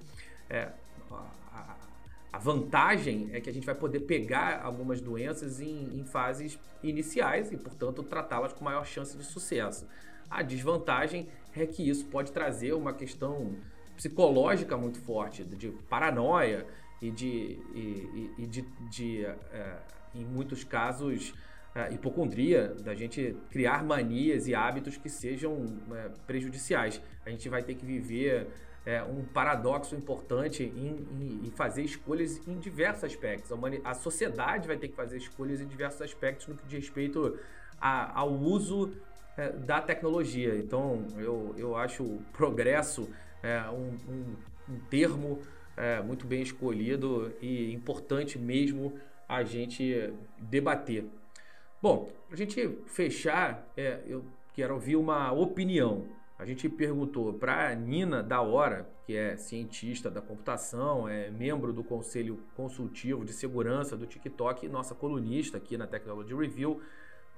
É, 0.50 0.70
a 2.38 2.40
vantagem 2.40 3.32
é 3.34 3.42
que 3.42 3.50
a 3.50 3.52
gente 3.52 3.66
vai 3.66 3.74
poder 3.74 4.02
pegar 4.02 4.62
algumas 4.64 5.02
doenças 5.02 5.60
em, 5.60 6.00
em 6.00 6.06
fases 6.06 6.60
iniciais 6.84 7.52
e, 7.52 7.58
portanto, 7.58 8.04
tratá-las 8.04 8.54
com 8.54 8.64
maior 8.64 8.86
chance 8.86 9.18
de 9.18 9.24
sucesso. 9.24 9.88
A 10.30 10.44
desvantagem 10.44 11.28
é 11.56 11.66
que 11.66 11.90
isso 11.90 12.06
pode 12.06 12.32
trazer 12.32 12.74
uma 12.74 12.94
questão 12.94 13.56
psicológica 13.96 14.78
muito 14.78 15.00
forte, 15.02 15.44
de 15.44 15.70
paranoia 15.90 16.68
e 17.02 17.10
de, 17.10 17.60
e, 17.74 18.32
e 18.38 18.46
de, 18.46 18.62
de 18.92 19.26
é, 19.26 19.80
em 20.14 20.24
muitos 20.24 20.64
casos, 20.64 21.34
é, 21.74 21.92
hipocondria, 21.92 22.68
da 22.84 22.94
gente 22.94 23.36
criar 23.50 23.84
manias 23.84 24.48
e 24.48 24.54
hábitos 24.54 24.96
que 24.96 25.10
sejam 25.10 25.80
é, 25.92 26.10
prejudiciais. 26.28 27.02
A 27.26 27.32
gente 27.32 27.50
vai 27.50 27.64
ter 27.64 27.74
que 27.74 27.84
viver 27.84 28.48
é, 28.88 29.04
um 29.04 29.26
paradoxo 29.26 29.94
importante 29.96 30.64
em, 30.64 31.06
em, 31.20 31.46
em, 31.46 31.52
fazer 31.52 31.84
escolhas 31.84 32.40
em 32.48 32.58
diversos 32.58 33.04
aspectos. 33.04 33.52
A, 33.52 33.90
a, 33.92 33.94
sociedade 33.94 34.66
vai 34.66 34.78
ter 34.78 34.88
que 34.88 34.96
fazer 34.96 35.18
escolhas 35.18 35.60
em 35.60 35.68
diversos 35.68 36.02
aspectos 36.02 36.48
no 36.48 36.56
que 36.56 36.66
diz 36.68 36.86
respeito 36.86 37.38
a, 37.82 38.18
ao 38.18 38.32
uso 38.32 38.94
é, 39.36 39.50
da 39.50 39.82
tecnologia. 39.82 40.56
Então, 40.56 41.06
eu, 41.18 41.54
eu 41.58 41.76
acho 41.76 42.02
o 42.02 42.24
progresso 42.32 43.10
é, 43.44 43.62
um, 43.70 43.98
um, 44.10 44.36
um, 44.70 44.80
termo 44.90 45.42
é, 45.76 46.02
muito 46.02 46.26
bem 46.26 46.42
escolhido 46.42 47.34
e 47.42 47.74
importante 47.74 48.40
mesmo 48.40 48.98
a 49.28 49.44
gente 49.44 50.14
debater. 50.40 51.04
Bom, 51.82 52.10
para 52.26 52.36
a 52.36 52.38
gente 52.38 52.80
fechar, 52.86 53.68
é, 53.76 54.00
eu 54.08 54.24
quero 54.54 54.76
ouvir 54.76 54.96
uma 54.96 55.34
opinião 55.34 56.06
a 56.40 56.46
gente 56.46 56.70
perguntou 56.70 57.34
para 57.34 57.74
Nina 57.74 58.22
da 58.22 58.42
Hora, 58.42 58.88
que 59.06 59.16
é 59.16 59.36
cientista 59.36 60.10
da 60.10 60.22
computação, 60.22 61.10
é 61.10 61.32
membro 61.32 61.74
do 61.74 61.84
Conselho 61.84 62.40
Consultivo 62.56 63.26
de 63.26 63.34
Segurança 63.34 63.98
do 63.98 64.06
TikTok 64.06 64.66
e 64.66 64.70
nossa 64.70 64.94
colunista 64.94 65.58
aqui 65.58 65.78
na 65.78 65.88
Technology 65.88 66.36
Review, 66.36 66.80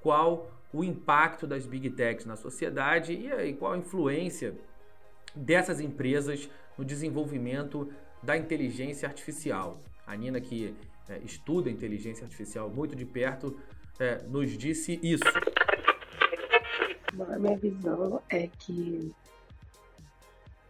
qual 0.02 0.52
o 0.74 0.84
impacto 0.84 1.48
das 1.48 1.66
Big 1.66 1.90
Techs 1.92 2.26
na 2.26 2.36
sociedade 2.36 3.14
e, 3.14 3.54
qual 3.54 3.74
a 3.74 3.78
influência 3.78 4.54
dessas 5.34 5.80
empresas 5.80 6.50
no 6.78 6.84
desenvolvimento 6.84 7.90
da 8.22 8.36
inteligência 8.36 9.08
artificial. 9.08 9.82
A 10.06 10.16
Nina, 10.16 10.42
que 10.42 10.76
é, 11.08 11.20
estuda 11.20 11.70
inteligência 11.70 12.26
artificial 12.26 12.70
muito 12.70 12.96
de 12.96 13.06
perto, 13.06 13.58
é, 13.98 14.22
nos 14.24 14.58
disse 14.58 15.00
isso. 15.02 15.24
A 17.24 17.38
minha 17.38 17.58
visão 17.58 18.22
é 18.30 18.48
que 18.48 19.14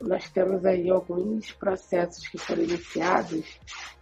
nós 0.02 0.30
temos 0.30 0.66
aí 0.66 0.90
alguns 0.90 1.52
processos 1.52 2.28
que 2.28 2.38
foram 2.38 2.64
iniciados 2.64 3.60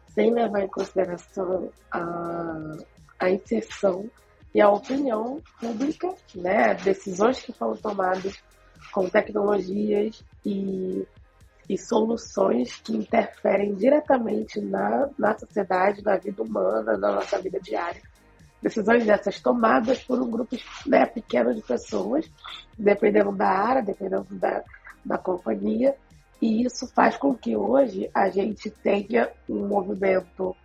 sem 0.10 0.34
levar 0.34 0.64
em 0.64 0.68
consideração 0.68 1.72
a, 1.92 2.78
a 3.20 3.30
inserção 3.30 4.10
e 4.54 4.62
a 4.62 4.70
opinião 4.70 5.42
pública, 5.60 6.14
né? 6.36 6.74
decisões 6.76 7.42
que 7.42 7.52
foram 7.52 7.76
tomadas 7.76 8.42
com 8.92 9.10
tecnologias 9.10 10.24
e, 10.46 11.06
e 11.70 11.78
soluções 11.78 12.78
que 12.78 12.96
interferem 12.96 13.76
diretamente 13.76 14.62
na, 14.62 15.10
na 15.18 15.38
sociedade, 15.38 16.04
na 16.04 16.18
vida 16.18 16.42
humana, 16.42 16.98
na 16.98 17.12
nossa 17.12 17.40
vida 17.42 17.60
diária 17.60 18.02
decisões 18.62 19.06
dessas 19.06 19.40
tomadas 19.40 20.04
por 20.04 20.22
um 20.22 20.30
grupo 20.30 20.58
né, 20.86 21.06
pequeno 21.06 21.54
de 21.54 21.62
pessoas, 21.62 22.30
dependendo 22.78 23.32
da 23.32 23.48
área, 23.48 23.84
dependendo 23.84 24.28
da, 24.32 24.64
da 25.06 25.18
companhia, 25.18 25.96
e 26.42 26.64
isso 26.64 26.88
faz 26.88 27.18
com 27.18 27.34
que 27.36 27.56
hoje 27.56 28.10
a 28.14 28.30
gente 28.30 28.70
tenha 28.70 29.32
um 29.50 29.68
movimento 29.68 30.56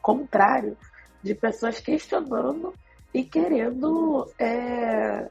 contrário 0.00 0.76
de 1.22 1.34
pessoas 1.34 1.78
questionando 1.78 2.74
e 3.14 3.22
querendo 3.22 4.28
é, 4.38 5.28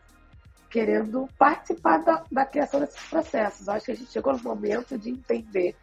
querendo 0.69 1.27
participar 1.38 1.97
da, 1.97 2.23
da 2.31 2.45
criação 2.45 2.79
desses 2.79 3.03
processos. 3.10 3.67
Acho 3.67 3.88
que 3.88 3.91
a 3.91 3.95
gente 3.95 4.12
chegou 4.12 4.31
no 4.31 4.41
momento 4.41 4.97
de 4.97 5.10
entender 5.10 5.75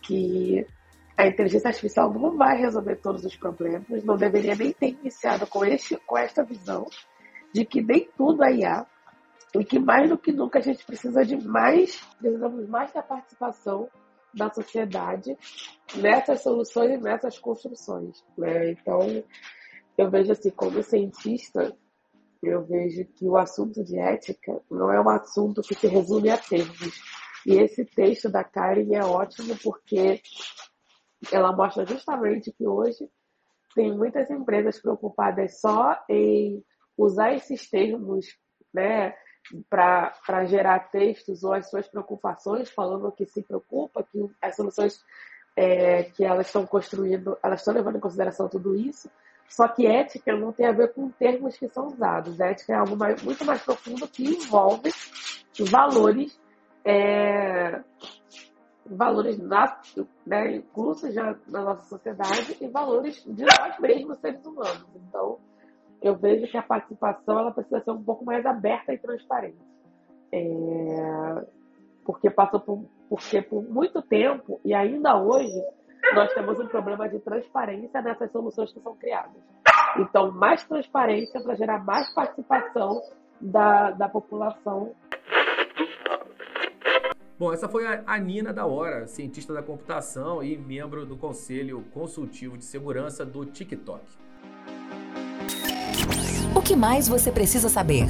que 0.00 0.66
a 1.16 1.26
inteligência 1.26 1.68
artificial 1.68 2.12
não 2.12 2.36
vai 2.36 2.56
resolver 2.58 2.96
todos 2.96 3.24
os 3.24 3.36
problemas, 3.36 4.02
não 4.04 4.16
deveria 4.16 4.54
nem 4.54 4.72
ter 4.72 4.88
iniciado 4.88 5.46
com, 5.46 5.64
este, 5.64 5.96
com 6.06 6.16
esta 6.16 6.42
visão 6.42 6.86
de 7.52 7.64
que 7.64 7.82
nem 7.82 8.08
tudo 8.16 8.42
é 8.42 8.54
IA 8.54 8.86
e 9.54 9.64
que 9.64 9.78
mais 9.78 10.08
do 10.08 10.16
que 10.16 10.32
nunca 10.32 10.58
a 10.58 10.62
gente 10.62 10.84
precisa 10.84 11.24
de 11.24 11.36
mais, 11.36 12.00
precisamos 12.18 12.68
mais 12.68 12.92
da 12.92 13.02
participação 13.02 13.88
da 14.32 14.50
sociedade 14.50 15.36
nessas 15.94 16.42
soluções 16.42 16.92
e 16.92 16.96
nessas 16.96 17.38
construções. 17.38 18.24
Né? 18.36 18.70
Então, 18.70 19.00
eu 19.98 20.10
vejo 20.10 20.32
assim, 20.32 20.50
como 20.50 20.82
cientista, 20.82 21.76
eu 22.42 22.64
vejo 22.64 23.04
que 23.14 23.26
o 23.26 23.36
assunto 23.36 23.84
de 23.84 23.98
ética 23.98 24.58
não 24.70 24.90
é 24.90 25.00
um 25.00 25.08
assunto 25.10 25.60
que 25.60 25.74
se 25.74 25.86
resume 25.86 26.30
a 26.30 26.38
termos. 26.38 27.00
E 27.46 27.54
esse 27.54 27.84
texto 27.84 28.30
da 28.30 28.42
Karen 28.42 28.94
é 28.94 29.04
ótimo 29.04 29.56
porque 29.62 30.20
ela 31.30 31.52
mostra 31.52 31.84
justamente 31.84 32.52
que 32.52 32.66
hoje 32.66 33.08
tem 33.74 33.96
muitas 33.96 34.30
empresas 34.30 34.80
preocupadas 34.80 35.60
só 35.60 35.98
em 36.08 36.62
usar 36.96 37.34
esses 37.34 37.68
termos 37.68 38.26
né, 38.72 39.14
para 39.68 40.44
gerar 40.44 40.90
textos 40.90 41.42
ou 41.42 41.52
as 41.52 41.68
suas 41.68 41.88
preocupações, 41.88 42.70
falando 42.70 43.12
que 43.12 43.26
se 43.26 43.42
preocupa, 43.42 44.02
que 44.02 44.18
as 44.40 44.56
soluções 44.56 45.02
é, 45.56 46.04
que 46.04 46.24
elas 46.24 46.46
estão 46.46 46.66
construindo, 46.66 47.36
elas 47.42 47.60
estão 47.60 47.74
levando 47.74 47.96
em 47.96 48.00
consideração 48.00 48.48
tudo 48.48 48.74
isso. 48.74 49.10
Só 49.48 49.68
que 49.68 49.86
ética 49.86 50.34
não 50.34 50.52
tem 50.52 50.66
a 50.66 50.72
ver 50.72 50.94
com 50.94 51.10
termos 51.10 51.58
que 51.58 51.68
são 51.68 51.88
usados. 51.88 52.40
A 52.40 52.46
ética 52.46 52.72
é 52.72 52.76
algo 52.76 52.96
mais, 52.96 53.22
muito 53.22 53.44
mais 53.44 53.62
profundo 53.62 54.08
que 54.08 54.24
envolve 54.24 54.90
valores 55.70 56.40
é, 56.84 57.82
valores 58.86 59.38
na, 59.38 59.78
né, 60.26 60.56
inclusos 60.56 61.14
já 61.14 61.36
na 61.48 61.62
nossa 61.62 61.82
sociedade 61.82 62.56
e 62.60 62.68
valores 62.68 63.22
de 63.24 63.44
nós 63.44 63.78
mesmos, 63.78 64.18
seres 64.18 64.44
humanos. 64.44 64.86
Então, 64.94 65.38
eu 66.00 66.16
vejo 66.16 66.50
que 66.50 66.56
a 66.56 66.62
participação 66.62 67.38
ela 67.38 67.52
precisa 67.52 67.80
ser 67.80 67.90
um 67.92 68.02
pouco 68.02 68.24
mais 68.24 68.44
aberta 68.44 68.92
e 68.92 68.98
transparente. 68.98 69.58
É, 70.32 71.46
porque 72.04 72.30
passou 72.30 72.60
por, 72.60 72.84
porque 73.08 73.42
por 73.42 73.62
muito 73.62 74.02
tempo, 74.02 74.60
e 74.64 74.74
ainda 74.74 75.20
hoje, 75.20 75.62
nós 76.14 76.32
temos 76.34 76.58
um 76.58 76.66
problema 76.66 77.08
de 77.08 77.20
transparência 77.20 78.02
nessas 78.02 78.30
soluções 78.32 78.72
que 78.72 78.80
são 78.80 78.96
criadas. 78.96 79.40
Então, 79.98 80.32
mais 80.32 80.64
transparência 80.64 81.40
para 81.40 81.54
gerar 81.54 81.84
mais 81.84 82.12
participação 82.14 83.00
da, 83.40 83.90
da 83.90 84.08
população 84.08 84.94
Bom, 87.38 87.52
essa 87.52 87.68
foi 87.68 87.84
a 87.86 88.18
Nina 88.18 88.52
da 88.52 88.66
Hora, 88.66 89.06
cientista 89.06 89.52
da 89.54 89.62
computação 89.62 90.42
e 90.42 90.56
membro 90.56 91.06
do 91.06 91.16
Conselho 91.16 91.84
Consultivo 91.92 92.58
de 92.58 92.64
Segurança 92.64 93.24
do 93.24 93.44
TikTok. 93.46 94.02
O 96.54 96.60
que 96.60 96.76
mais 96.76 97.08
você 97.08 97.32
precisa 97.32 97.68
saber? 97.68 98.06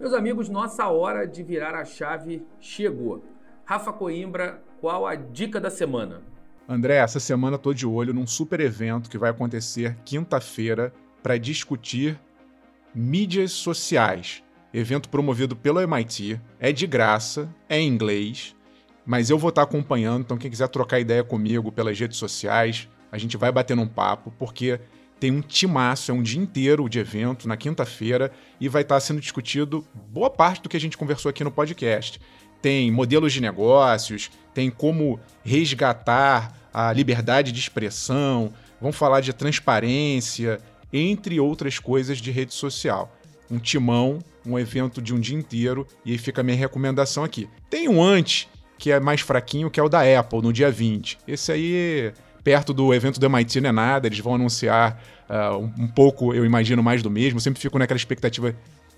Meus 0.00 0.14
amigos, 0.14 0.48
nossa 0.48 0.88
hora 0.88 1.26
de 1.26 1.42
virar 1.42 1.74
a 1.74 1.84
chave 1.84 2.42
chegou. 2.58 3.22
Rafa 3.64 3.92
Coimbra, 3.92 4.62
qual 4.80 5.06
a 5.06 5.14
dica 5.14 5.60
da 5.60 5.70
semana? 5.70 6.22
André, 6.66 6.96
essa 6.96 7.20
semana 7.20 7.56
estou 7.56 7.74
de 7.74 7.86
olho 7.86 8.14
num 8.14 8.26
super 8.26 8.60
evento 8.60 9.10
que 9.10 9.18
vai 9.18 9.30
acontecer 9.30 9.96
quinta-feira 10.04 10.92
para 11.22 11.36
discutir 11.36 12.18
mídias 12.94 13.52
sociais 13.52 14.42
evento 14.72 15.08
promovido 15.08 15.56
pelo 15.56 15.80
MIT, 15.80 16.40
é 16.60 16.72
de 16.72 16.86
graça, 16.86 17.48
é 17.68 17.78
em 17.80 17.88
inglês, 17.88 18.54
mas 19.06 19.30
eu 19.30 19.38
vou 19.38 19.48
estar 19.48 19.62
acompanhando, 19.62 20.22
então 20.22 20.36
quem 20.36 20.50
quiser 20.50 20.68
trocar 20.68 21.00
ideia 21.00 21.24
comigo 21.24 21.72
pelas 21.72 21.98
redes 21.98 22.18
sociais, 22.18 22.88
a 23.10 23.16
gente 23.16 23.36
vai 23.36 23.50
bater 23.50 23.78
um 23.78 23.86
papo, 23.86 24.32
porque 24.38 24.78
tem 25.18 25.32
um 25.32 25.40
timaço, 25.40 26.10
é 26.10 26.14
um 26.14 26.22
dia 26.22 26.40
inteiro 26.40 26.88
de 26.88 26.98
evento, 26.98 27.48
na 27.48 27.56
quinta-feira, 27.56 28.30
e 28.60 28.68
vai 28.68 28.82
estar 28.82 29.00
sendo 29.00 29.20
discutido 29.20 29.84
boa 30.10 30.30
parte 30.30 30.62
do 30.62 30.68
que 30.68 30.76
a 30.76 30.80
gente 30.80 30.96
conversou 30.96 31.30
aqui 31.30 31.42
no 31.42 31.50
podcast. 31.50 32.20
Tem 32.60 32.90
modelos 32.90 33.32
de 33.32 33.40
negócios, 33.40 34.30
tem 34.54 34.70
como 34.70 35.18
resgatar 35.42 36.54
a 36.72 36.92
liberdade 36.92 37.50
de 37.50 37.58
expressão, 37.58 38.52
vão 38.80 38.92
falar 38.92 39.20
de 39.20 39.32
transparência, 39.32 40.60
entre 40.92 41.40
outras 41.40 41.78
coisas 41.78 42.18
de 42.18 42.30
rede 42.30 42.54
social. 42.54 43.12
Um 43.50 43.58
timão 43.58 44.18
um 44.46 44.58
evento 44.58 45.00
de 45.00 45.14
um 45.14 45.20
dia 45.20 45.36
inteiro, 45.36 45.86
e 46.04 46.12
aí 46.12 46.18
fica 46.18 46.40
a 46.40 46.44
minha 46.44 46.56
recomendação 46.56 47.24
aqui. 47.24 47.48
Tem 47.68 47.88
um 47.88 48.02
antes, 48.02 48.48
que 48.78 48.90
é 48.90 49.00
mais 49.00 49.20
fraquinho, 49.20 49.70
que 49.70 49.80
é 49.80 49.82
o 49.82 49.88
da 49.88 50.00
Apple, 50.18 50.40
no 50.40 50.52
dia 50.52 50.70
20. 50.70 51.18
Esse 51.26 51.52
aí, 51.52 52.12
perto 52.44 52.72
do 52.72 52.94
evento 52.94 53.18
do 53.18 53.26
MIT, 53.26 53.60
não 53.60 53.70
é 53.70 53.72
nada, 53.72 54.06
eles 54.06 54.20
vão 54.20 54.36
anunciar 54.36 55.02
uh, 55.28 55.56
um, 55.56 55.84
um, 55.84 55.88
pouco, 55.88 56.32
eu 56.32 56.44
imagino, 56.44 56.82
mais 56.82 57.02
do 57.02 57.10
mesmo. 57.10 57.38
Eu 57.38 57.42
sempre 57.42 57.60
fico 57.60 57.78
naquela 57.78 57.98
expectativa 57.98 58.54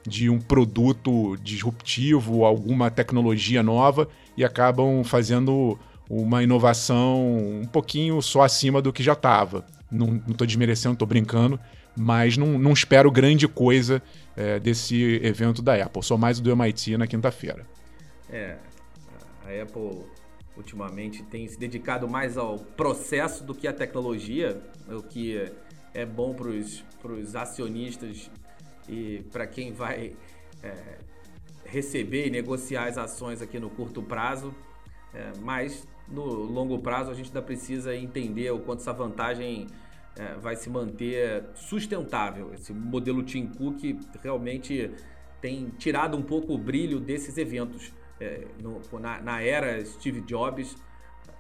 de 0.07 0.31
um 0.31 0.39
produto 0.39 1.37
disruptivo, 1.43 2.45
alguma 2.45 2.91
tecnologia 2.91 3.63
nova, 3.63 4.09
e 4.37 4.45
acabam 4.45 5.03
fazendo 5.05 5.79
uma 6.09 6.43
inovação 6.43 7.61
um 7.63 7.67
pouquinho 7.67 8.21
só 8.21 8.43
acima 8.43 8.83
do 8.83 8.93
que 8.93 9.03
já 9.03 9.13
estava. 9.13 9.65
Não 9.91 10.21
estou 10.29 10.47
desmerecendo, 10.47 10.95
estou 10.95 11.07
brincando, 11.07 11.59
mas 11.97 12.37
não, 12.37 12.59
não 12.59 12.73
espero 12.73 13.11
grande 13.11 13.47
coisa 13.49 14.03
é, 14.37 14.59
desse 14.59 15.21
evento 15.23 15.63
da 15.63 15.75
Apple. 15.75 16.03
Só 16.03 16.17
mais 16.17 16.39
o 16.39 16.43
do 16.43 16.51
MIT 16.51 16.97
na 16.97 17.07
quinta-feira. 17.07 17.67
É, 18.29 18.57
a 19.45 19.63
Apple 19.63 20.05
ultimamente 20.57 21.23
tem 21.23 21.47
se 21.49 21.59
dedicado 21.59 22.09
mais 22.09 22.37
ao 22.37 22.59
processo 22.59 23.43
do 23.45 23.55
que 23.55 23.67
à 23.67 23.73
tecnologia, 23.73 24.61
o 24.89 25.03
que 25.03 25.51
é 25.95 26.05
bom 26.05 26.35
para 26.35 26.49
os 26.49 27.35
acionistas 27.35 28.31
e 28.89 29.25
para 29.33 29.47
quem 29.47 29.73
vai 29.73 30.13
é, 30.63 30.99
receber 31.65 32.27
e 32.27 32.31
negociar 32.31 32.87
as 32.87 32.99
ações 32.99 33.41
aqui 33.41 33.59
no 33.59 33.71
curto 33.71 34.03
prazo. 34.03 34.55
É, 35.13 35.33
mas 35.41 35.87
no 36.09 36.25
longo 36.25 36.79
prazo 36.79 37.11
a 37.11 37.15
gente 37.15 37.29
ainda 37.29 37.43
precisa 37.43 37.95
entender 37.95 38.51
o 38.51 38.61
quanto 38.61 38.81
essa 38.81 38.93
vantagem 38.93 39.67
é, 40.17 40.35
vai 40.35 40.57
se 40.57 40.69
manter 40.69 41.45
sustentável. 41.55 42.53
Esse 42.55 42.73
modelo 42.73 43.23
Tim 43.23 43.47
Cook 43.47 43.83
realmente 44.23 44.91
tem 45.41 45.71
tirado 45.79 46.17
um 46.17 46.23
pouco 46.23 46.55
o 46.55 46.59
brilho 46.59 47.01
desses 47.01 47.37
eventos. 47.39 47.93
É, 48.21 48.47
no, 48.61 48.81
na, 48.99 49.21
na, 49.21 49.43
era 49.43 49.83
Steve 49.85 50.21
Jobs, 50.21 50.77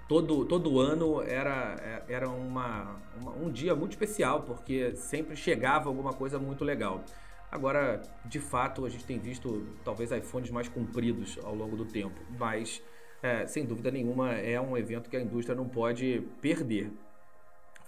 todo, 0.08 0.46
todo 0.46 0.80
ano 0.80 1.20
era, 1.22 1.76
é, 2.08 2.14
era 2.14 2.28
uma, 2.28 2.96
uma, 3.20 3.32
um 3.32 3.50
dia 3.50 3.74
muito 3.74 3.92
especial, 3.92 4.42
porque 4.42 4.96
sempre 4.96 5.36
chegava 5.36 5.88
alguma 5.88 6.12
coisa 6.12 6.38
muito 6.38 6.64
legal. 6.64 7.04
Agora, 7.50 8.00
de 8.24 8.38
fato, 8.38 8.86
a 8.86 8.88
gente 8.88 9.04
tem 9.04 9.18
visto 9.18 9.66
talvez 9.84 10.10
iPhones 10.12 10.50
mais 10.50 10.68
compridos 10.68 11.38
ao 11.42 11.54
longo 11.54 11.76
do 11.76 11.84
tempo, 11.84 12.18
mas 12.38 12.82
é, 13.22 13.46
sem 13.46 13.66
dúvida 13.66 13.90
nenhuma 13.90 14.32
é 14.32 14.58
um 14.60 14.76
evento 14.76 15.10
que 15.10 15.16
a 15.16 15.20
indústria 15.20 15.54
não 15.54 15.68
pode 15.68 16.22
perder. 16.40 16.90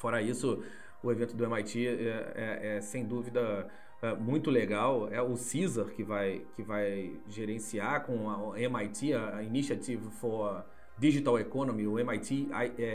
Fora 0.02 0.20
isso, 0.20 0.64
o 1.00 1.12
evento 1.12 1.36
do 1.36 1.44
MIT 1.44 1.86
é, 1.86 2.32
é, 2.34 2.76
é 2.76 2.80
sem 2.80 3.04
dúvida 3.04 3.68
é, 4.02 4.12
muito 4.16 4.50
legal. 4.50 5.08
É 5.12 5.22
o 5.22 5.36
Caesar 5.36 5.86
que 5.90 6.02
vai, 6.02 6.44
que 6.56 6.62
vai 6.64 7.12
gerenciar 7.28 8.04
com 8.04 8.28
a 8.28 8.60
MIT, 8.60 9.14
a 9.14 9.44
Initiative 9.44 10.10
for 10.10 10.66
Digital 10.98 11.38
Economy, 11.38 11.86
o 11.86 12.00
MIT 12.00 12.48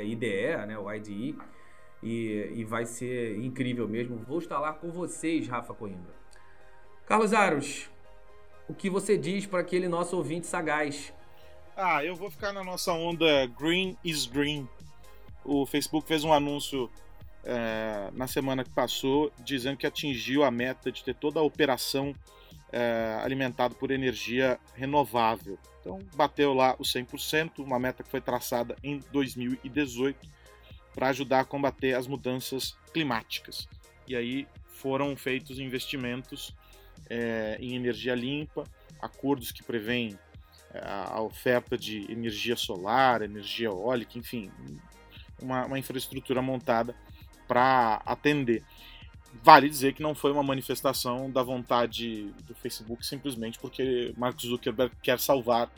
IDE, 0.03 0.67
né, 0.67 0.77
o 0.77 0.91
IDE, 0.91 1.37
e, 2.03 2.51
e 2.55 2.65
vai 2.65 2.85
ser 2.85 3.37
incrível 3.37 3.87
mesmo. 3.87 4.17
Vou 4.17 4.39
estar 4.39 4.59
lá 4.59 4.73
com 4.73 4.91
vocês, 4.91 5.47
Rafa 5.47 5.73
Coimbra. 5.73 6.13
Carlos 7.05 7.31
Aros, 7.31 7.89
o 8.67 8.73
que 8.73 8.89
você 8.89 9.17
diz 9.17 9.45
para 9.45 9.61
aquele 9.61 9.87
nosso 9.87 10.17
ouvinte 10.17 10.45
sagaz? 10.45 11.13
Ah, 11.73 12.03
eu 12.03 12.17
vou 12.17 12.29
ficar 12.29 12.51
na 12.51 12.65
nossa 12.65 12.91
onda 12.91 13.45
Green 13.57 13.95
is 14.03 14.25
Green. 14.25 14.67
O 15.47 15.65
Facebook 15.65 16.05
fez 16.05 16.25
um 16.25 16.33
anúncio 16.33 16.91
é, 17.45 18.10
na 18.12 18.27
semana 18.27 18.65
que 18.65 18.69
passou, 18.69 19.31
dizendo 19.39 19.77
que 19.77 19.88
atingiu 19.88 20.43
a 20.43 20.51
meta 20.51 20.91
de 20.91 21.01
ter 21.01 21.15
toda 21.15 21.39
a 21.39 21.43
operação 21.43 22.13
é, 22.69 23.17
alimentada 23.23 23.73
por 23.73 23.89
energia 23.89 24.60
renovável. 24.75 25.57
Então, 25.79 25.99
bateu 26.17 26.53
lá 26.53 26.75
os 26.77 26.91
100%, 26.93 27.60
uma 27.60 27.79
meta 27.79 28.03
que 28.03 28.10
foi 28.10 28.19
traçada 28.19 28.75
em 28.83 28.99
2018 29.13 30.27
para 30.93 31.07
ajudar 31.07 31.39
a 31.39 31.45
combater 31.45 31.95
as 31.95 32.07
mudanças 32.07 32.75
climáticas. 32.91 33.69
E 34.05 34.17
aí 34.17 34.45
foram 34.67 35.15
feitos 35.15 35.60
investimentos 35.60 36.53
é, 37.10 37.57
em 37.62 37.73
energia 37.73 38.15
limpa, 38.15 38.65
acordos 39.01 39.51
que 39.51 39.63
prevêem 39.63 40.19
é, 40.73 40.81
a 40.83 41.21
oferta 41.21 41.77
de 41.77 42.12
energia 42.12 42.57
solar, 42.57 43.21
energia 43.21 43.67
eólica, 43.67 44.17
enfim, 44.17 44.51
uma, 45.41 45.65
uma 45.65 45.80
infraestrutura 45.80 46.41
montada 46.41 46.95
para 47.47 48.02
atender. 48.06 48.63
Vale 49.43 49.69
dizer 49.69 49.93
que 49.93 50.02
não 50.02 50.15
foi 50.15 50.32
uma 50.32 50.43
manifestação 50.43 51.30
da 51.30 51.43
vontade 51.43 52.34
do 52.45 52.56
Facebook 52.56 53.06
simplesmente 53.06 53.60
porque 53.60 54.13
Mark 54.17 54.39
Zuckerberg 54.39 54.93
quer 55.02 55.19
salvar 55.19 55.69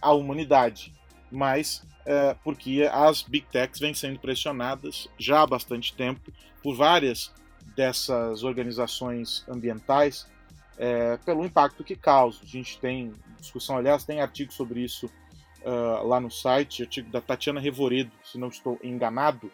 a 0.00 0.12
humanidade, 0.12 0.92
mas 1.30 1.82
é, 2.04 2.34
porque 2.42 2.88
as 2.92 3.22
big 3.22 3.46
techs 3.50 3.80
vêm 3.80 3.94
sendo 3.94 4.18
pressionadas 4.18 5.08
já 5.18 5.42
há 5.42 5.46
bastante 5.46 5.94
tempo 5.94 6.32
por 6.62 6.76
várias 6.76 7.32
dessas 7.76 8.42
organizações 8.42 9.44
ambientais 9.48 10.26
é, 10.76 11.16
pelo 11.18 11.44
impacto 11.44 11.84
que 11.84 11.96
causa. 11.96 12.40
A 12.42 12.46
gente 12.46 12.78
tem 12.78 13.14
discussão, 13.40 13.76
aliás, 13.76 14.04
tem 14.04 14.20
artigo 14.20 14.52
sobre 14.52 14.80
isso 14.80 15.10
uh, 15.64 16.06
lá 16.06 16.20
no 16.20 16.30
site, 16.30 16.82
artigo 16.82 17.10
da 17.10 17.20
Tatiana 17.20 17.60
Revoredo, 17.60 18.12
se 18.24 18.38
não 18.38 18.48
estou 18.48 18.78
enganado, 18.82 19.50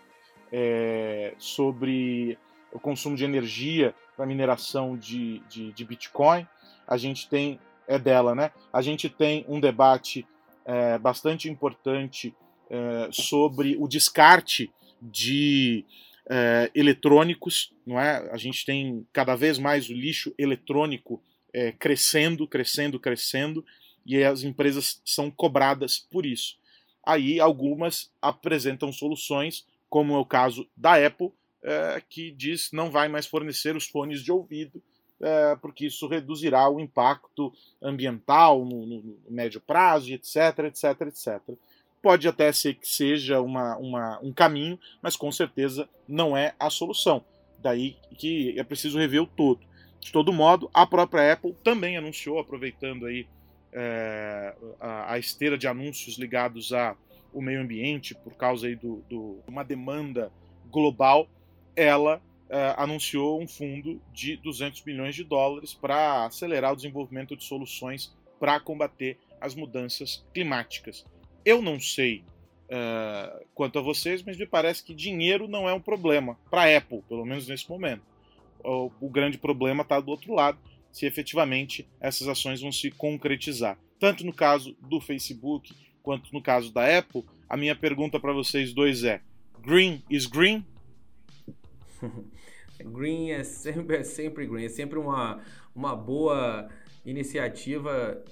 é, 0.52 1.34
sobre 1.38 2.38
o 2.72 2.78
consumo 2.78 3.16
de 3.16 3.24
energia 3.24 3.94
para 4.16 4.26
mineração 4.26 4.96
de, 4.96 5.40
de, 5.48 5.72
de, 5.72 5.84
Bitcoin. 5.84 6.46
A 6.86 6.96
gente 6.96 7.28
tem, 7.28 7.60
é 7.86 7.98
dela, 7.98 8.34
né? 8.34 8.50
A 8.72 8.82
gente 8.82 9.08
tem 9.08 9.44
um 9.48 9.60
debate 9.60 10.26
é, 10.64 10.98
bastante 10.98 11.48
importante 11.48 12.34
é, 12.70 13.08
sobre 13.12 13.76
o 13.78 13.86
descarte 13.86 14.70
de 15.00 15.84
é, 16.28 16.70
eletrônicos, 16.74 17.72
não 17.86 17.98
é? 17.98 18.28
A 18.30 18.36
gente 18.36 18.64
tem 18.64 19.06
cada 19.12 19.34
vez 19.34 19.58
mais 19.58 19.88
o 19.88 19.94
lixo 19.94 20.34
eletrônico 20.38 21.22
é, 21.52 21.72
crescendo, 21.72 22.46
crescendo, 22.46 23.00
crescendo, 23.00 23.64
e 24.08 24.24
as 24.24 24.42
empresas 24.42 25.00
são 25.04 25.30
cobradas 25.30 25.98
por 26.10 26.26
isso. 26.26 26.58
Aí 27.06 27.38
algumas 27.38 28.10
apresentam 28.20 28.90
soluções 28.90 29.64
como 29.88 30.14
é 30.14 30.18
o 30.18 30.24
caso 30.24 30.68
da 30.76 30.94
Apple, 31.06 31.30
é, 31.62 32.02
que 32.08 32.32
diz 32.32 32.72
não 32.72 32.90
vai 32.90 33.08
mais 33.08 33.26
fornecer 33.26 33.76
os 33.76 33.86
fones 33.86 34.22
de 34.22 34.32
ouvido 34.32 34.82
é, 35.20 35.56
porque 35.56 35.86
isso 35.86 36.06
reduzirá 36.06 36.68
o 36.68 36.78
impacto 36.78 37.52
ambiental 37.82 38.64
no, 38.64 38.86
no, 38.86 39.02
no, 39.02 39.18
médio 39.28 39.60
prazo, 39.60 40.12
etc, 40.12 40.58
etc, 40.66 41.00
etc. 41.02 41.40
Pode 42.00 42.28
até 42.28 42.52
ser 42.52 42.74
que 42.74 42.86
seja 42.86 43.40
uma, 43.40 43.76
uma, 43.78 44.20
um 44.22 44.32
caminho, 44.32 44.78
mas 45.02 45.16
com 45.16 45.32
certeza 45.32 45.88
não 46.06 46.36
é 46.36 46.54
a 46.58 46.70
solução. 46.70 47.24
Daí 47.58 47.96
que 48.16 48.58
é 48.58 48.62
preciso 48.62 48.98
rever 48.98 49.22
o 49.22 49.26
todo. 49.26 49.60
De 49.98 50.12
todo 50.12 50.32
modo, 50.32 50.70
a 50.72 50.86
própria 50.86 51.32
Apple 51.32 51.56
também 51.64 51.96
anunciou, 51.96 52.38
aproveitando 52.38 53.06
aí 53.06 53.26
é, 53.80 54.54
a, 54.80 55.12
a, 55.12 55.18
esteira 55.20 55.56
de 55.56 55.68
anúncios 55.68 56.18
ligados 56.18 56.72
ao 56.72 56.96
meio 57.34 57.60
ambiente, 57.60 58.12
por 58.12 58.34
causa 58.34 58.74
do, 58.74 59.04
do 59.08 59.38
uma 59.46 59.62
demanda 59.62 60.32
global, 60.68 61.28
ela 61.76 62.20
é, 62.50 62.74
anunciou 62.76 63.40
um 63.40 63.46
fundo 63.46 64.02
de 64.12 64.36
200 64.38 64.82
milhões 64.82 65.14
de 65.14 65.22
dólares 65.22 65.72
para 65.72 66.26
acelerar 66.26 66.72
o 66.72 66.76
desenvolvimento 66.76 67.36
de 67.36 67.44
soluções 67.44 68.12
para 68.40 68.58
combater 68.58 69.16
as 69.40 69.54
mudanças 69.54 70.24
climáticas. 70.34 71.06
Eu 71.44 71.62
não 71.62 71.78
sei 71.78 72.24
uh, 72.68 73.46
quanto 73.54 73.78
a 73.78 73.82
vocês, 73.82 74.24
mas 74.24 74.36
me 74.36 74.46
parece 74.46 74.82
que 74.82 74.92
dinheiro 74.92 75.46
não 75.46 75.68
é 75.68 75.72
um 75.72 75.80
problema 75.80 76.36
para 76.50 76.76
Apple, 76.76 77.02
pelo 77.08 77.24
menos 77.24 77.46
nesse 77.46 77.68
momento. 77.70 78.02
O, 78.64 78.90
o 79.00 79.08
grande 79.08 79.38
problema 79.38 79.82
está 79.82 80.00
do 80.00 80.10
outro 80.10 80.34
lado, 80.34 80.58
se 80.92 81.06
efetivamente 81.06 81.88
essas 82.00 82.28
ações 82.28 82.60
vão 82.60 82.72
se 82.72 82.90
concretizar. 82.90 83.78
Tanto 83.98 84.24
no 84.24 84.32
caso 84.32 84.76
do 84.80 85.00
Facebook 85.00 85.74
quanto 86.02 86.32
no 86.32 86.42
caso 86.42 86.72
da 86.72 86.98
Apple, 86.98 87.24
a 87.48 87.56
minha 87.56 87.74
pergunta 87.74 88.18
para 88.18 88.32
vocês 88.32 88.72
dois 88.72 89.04
é: 89.04 89.20
green 89.60 90.02
is 90.08 90.26
green? 90.26 90.64
green 92.84 93.30
é 93.30 93.42
sempre, 93.42 93.96
é 93.96 94.02
sempre 94.04 94.46
green, 94.46 94.64
é 94.64 94.68
sempre 94.68 94.98
uma, 94.98 95.42
uma 95.74 95.96
boa 95.96 96.68
iniciativa, 97.04 98.22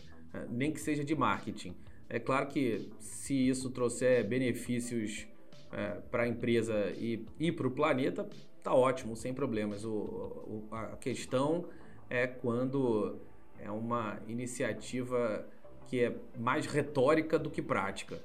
nem 0.49 0.73
que 0.73 0.81
seja 0.81 1.05
de 1.05 1.14
marketing. 1.14 1.75
É 2.09 2.19
claro 2.19 2.47
que 2.47 2.88
se 3.01 3.49
isso 3.49 3.71
trouxer 3.71 4.27
benefícios 4.27 5.27
é, 5.73 6.01
para 6.11 6.23
a 6.23 6.29
empresa 6.29 6.92
e, 6.97 7.25
e 7.38 7.51
para 7.51 7.66
o 7.66 7.71
planeta, 7.71 8.29
tá 8.62 8.73
ótimo, 8.73 9.16
sem 9.16 9.35
problemas. 9.35 9.85
O, 9.85 9.90
o, 9.90 10.69
a 10.71 10.97
questão 10.97 11.66
é 12.09 12.27
quando 12.27 13.16
é 13.59 13.71
uma 13.71 14.19
iniciativa 14.29 15.47
que 15.88 16.01
é 16.01 16.16
mais 16.38 16.66
retórica 16.66 17.38
do 17.38 17.51
que 17.51 17.62
prática. 17.62 18.21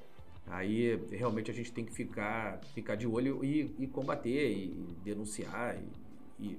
Aí 0.48 1.00
realmente 1.12 1.50
a 1.52 1.54
gente 1.54 1.72
tem 1.72 1.86
que 1.86 1.94
ficar, 1.94 2.60
ficar 2.74 2.96
de 2.96 3.08
olho 3.08 3.44
e, 3.44 3.74
e 3.80 3.88
combater, 3.88 4.52
e 4.52 4.96
denunciar, 5.04 5.78
e, 6.40 6.46
e 6.48 6.58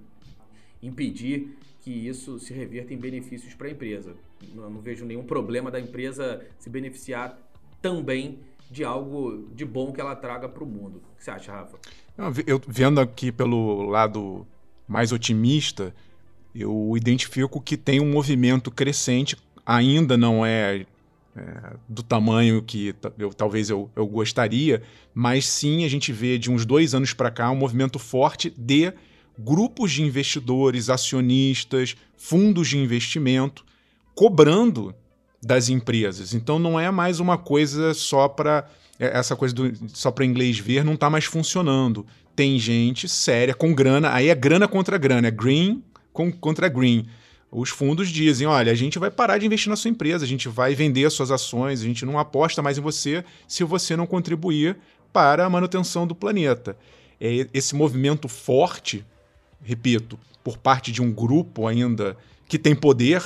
impedir 0.83 1.57
que 1.81 1.91
isso 1.91 2.39
se 2.39 2.55
reverta 2.55 2.95
em 2.95 2.97
benefícios 2.97 3.55
para 3.55 3.69
a 3.69 3.71
empresa. 3.71 4.15
Não, 4.55 4.71
não, 4.71 4.81
vejo 4.81 5.05
nenhum 5.05 5.25
problema 5.25 5.71
da 5.71 5.81
empresa 5.81 6.45
se 6.59 6.71
beneficiar 6.71 7.39
também 7.81 8.39
de 8.71 8.85
algo 8.85 9.49
de 9.53 9.65
bom 9.65 9.93
que 9.93 10.01
ela 10.01 10.17
traga 10.17 10.49
para 10.49 10.63
o 10.65 10.67
mundo. 10.67 11.03
O 11.13 11.19
que 11.19 11.25
você 11.25 11.31
acha, 11.31 11.53
Rafa? 11.53 11.79
Eu 12.47 12.61
vendo 12.67 13.01
aqui 13.01 13.31
pelo 13.31 13.83
lado 13.83 14.47
mais 14.89 15.13
otimista, 15.13 15.95
eu 16.55 16.95
identifico 16.97 17.61
que 17.61 17.77
tem 17.77 18.01
um 18.01 18.11
movimento 18.11 18.71
crescente, 18.71 19.37
ainda 19.65 20.17
não 20.17 20.45
é, 20.45 20.85
é 21.37 21.73
do 21.89 22.03
tamanho 22.03 22.63
que 22.63 22.95
eu, 23.19 23.33
talvez 23.33 23.71
eu, 23.71 23.91
eu 23.97 24.07
gostaria, 24.07 24.83
mas 25.15 25.47
sim 25.47 25.85
a 25.85 25.89
gente 25.89 26.13
vê 26.13 26.37
de 26.39 26.51
uns 26.51 26.67
dois 26.67 26.95
anos 26.95 27.15
para 27.15 27.31
cá 27.31 27.51
um 27.51 27.57
movimento 27.57 27.99
forte 27.99 28.53
de 28.57 28.93
grupos 29.39 29.93
de 29.93 30.03
investidores, 30.03 30.91
acionistas, 30.91 31.97
fundos 32.17 32.69
de 32.69 32.79
investimento 32.79 33.65
cobrando 34.15 34.95
das 35.43 35.69
empresas. 35.69 36.35
Então 36.35 36.59
não 36.59 36.79
é 36.79 36.91
mais 36.91 37.19
uma 37.19 37.39
coisa 37.39 37.95
só 37.95 38.29
para 38.29 38.69
é, 38.99 39.19
essa 39.19 39.35
coisa 39.35 39.55
do, 39.55 39.73
só 39.89 40.11
para 40.11 40.25
inglês 40.25 40.59
ver 40.59 40.85
não 40.85 40.95
está 40.95 41.09
mais 41.09 41.25
funcionando. 41.25 42.07
Tem 42.37 42.59
gente 42.59 43.09
séria 43.09 43.55
com 43.55 43.75
grana, 43.75 44.13
aí 44.13 44.29
é 44.29 44.35
grana 44.35 44.69
contra 44.69 44.99
grana, 44.99 45.29
é 45.29 45.31
green 45.31 45.83
com, 46.13 46.31
contra 46.33 46.69
green. 46.69 47.07
Os 47.51 47.71
fundos 47.71 48.09
dizem: 48.09 48.47
olha, 48.47 48.73
a 48.73 48.75
gente 48.75 48.99
vai 48.99 49.11
parar 49.11 49.39
de 49.39 49.47
investir 49.47 49.69
na 49.71 49.77
sua 49.77 49.91
empresa, 49.91 50.25
a 50.25 50.29
gente 50.29 50.49
vai 50.49 50.75
vender 50.75 51.05
as 51.05 51.13
suas 51.13 51.31
ações, 51.31 51.81
a 51.81 51.85
gente 51.85 52.05
não 52.05 52.19
aposta 52.19 52.63
mais 52.63 52.79
em 52.79 52.81
você 52.81 53.25
se 53.47 53.65
você 53.65 53.97
não 53.97 54.07
contribuir 54.07 54.77
para 55.13 55.45
a 55.45 55.51
manutenção 55.51 56.07
do 56.07 56.15
planeta. 56.15 56.77
É 57.21 57.47
esse 57.53 57.75
movimento 57.75 58.27
forte 58.29 59.05
repito, 59.65 60.19
por 60.43 60.59
parte 60.59 60.91
de 60.91 61.01
um 61.01 61.13
grupo 61.13 61.67
ainda 61.67 62.17
que 62.49 62.59
tem 62.59 62.75
poder, 62.75 63.23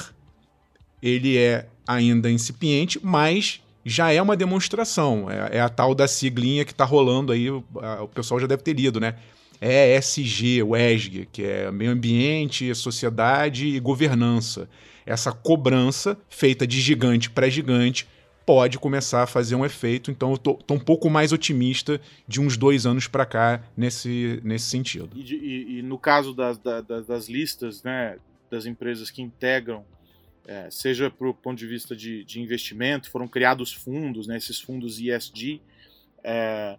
ele 1.02 1.36
é 1.36 1.66
ainda 1.86 2.30
incipiente, 2.30 3.00
mas 3.02 3.60
já 3.84 4.12
é 4.12 4.20
uma 4.20 4.36
demonstração. 4.36 5.30
É, 5.30 5.58
é 5.58 5.60
a 5.60 5.68
tal 5.68 5.94
da 5.94 6.06
siglinha 6.06 6.64
que 6.64 6.72
está 6.72 6.84
rolando 6.84 7.32
aí, 7.32 7.48
a, 7.48 8.02
o 8.02 8.08
pessoal 8.08 8.38
já 8.40 8.46
deve 8.46 8.62
ter 8.62 8.74
lido, 8.74 9.00
né? 9.00 9.16
ESG, 9.60 10.62
o 10.62 10.76
ESG, 10.76 11.28
que 11.32 11.42
é 11.42 11.70
meio 11.70 11.90
ambiente, 11.90 12.74
sociedade 12.74 13.66
e 13.66 13.80
governança. 13.80 14.68
Essa 15.04 15.32
cobrança 15.32 16.18
feita 16.28 16.66
de 16.66 16.80
gigante 16.80 17.30
para 17.30 17.48
gigante 17.48 18.06
pode 18.46 18.78
começar 18.78 19.24
a 19.24 19.26
fazer 19.26 19.56
um 19.56 19.64
efeito. 19.64 20.10
Então, 20.10 20.30
eu 20.32 20.38
tô, 20.38 20.58
um 20.70 20.78
pouco 20.78 21.10
mais 21.10 21.32
otimista 21.32 22.00
de 22.28 22.40
uns 22.40 22.56
dois 22.56 22.86
anos 22.86 23.08
para 23.08 23.26
cá 23.26 23.62
nesse, 23.76 24.40
nesse 24.44 24.66
sentido. 24.66 25.10
E, 25.14 25.34
e, 25.34 25.78
e 25.78 25.82
no 25.82 25.98
caso 25.98 26.32
das, 26.32 26.56
das, 26.56 27.06
das, 27.06 27.28
listas 27.28 27.82
né, 27.82 28.18
das 28.48 28.64
empresas 28.64 29.10
que 29.10 29.20
integram, 29.20 29.84
é, 30.46 30.70
seja 30.70 31.10
para 31.10 31.28
o 31.28 31.34
ponto 31.34 31.58
de 31.58 31.66
vista 31.66 31.96
de, 31.96 32.24
de, 32.24 32.40
investimento, 32.40 33.10
foram 33.10 33.26
criados 33.26 33.72
fundos, 33.72 34.28
né, 34.28 34.36
esses 34.36 34.60
fundos 34.60 35.00
ESG. 35.00 35.60
É, 36.22 36.78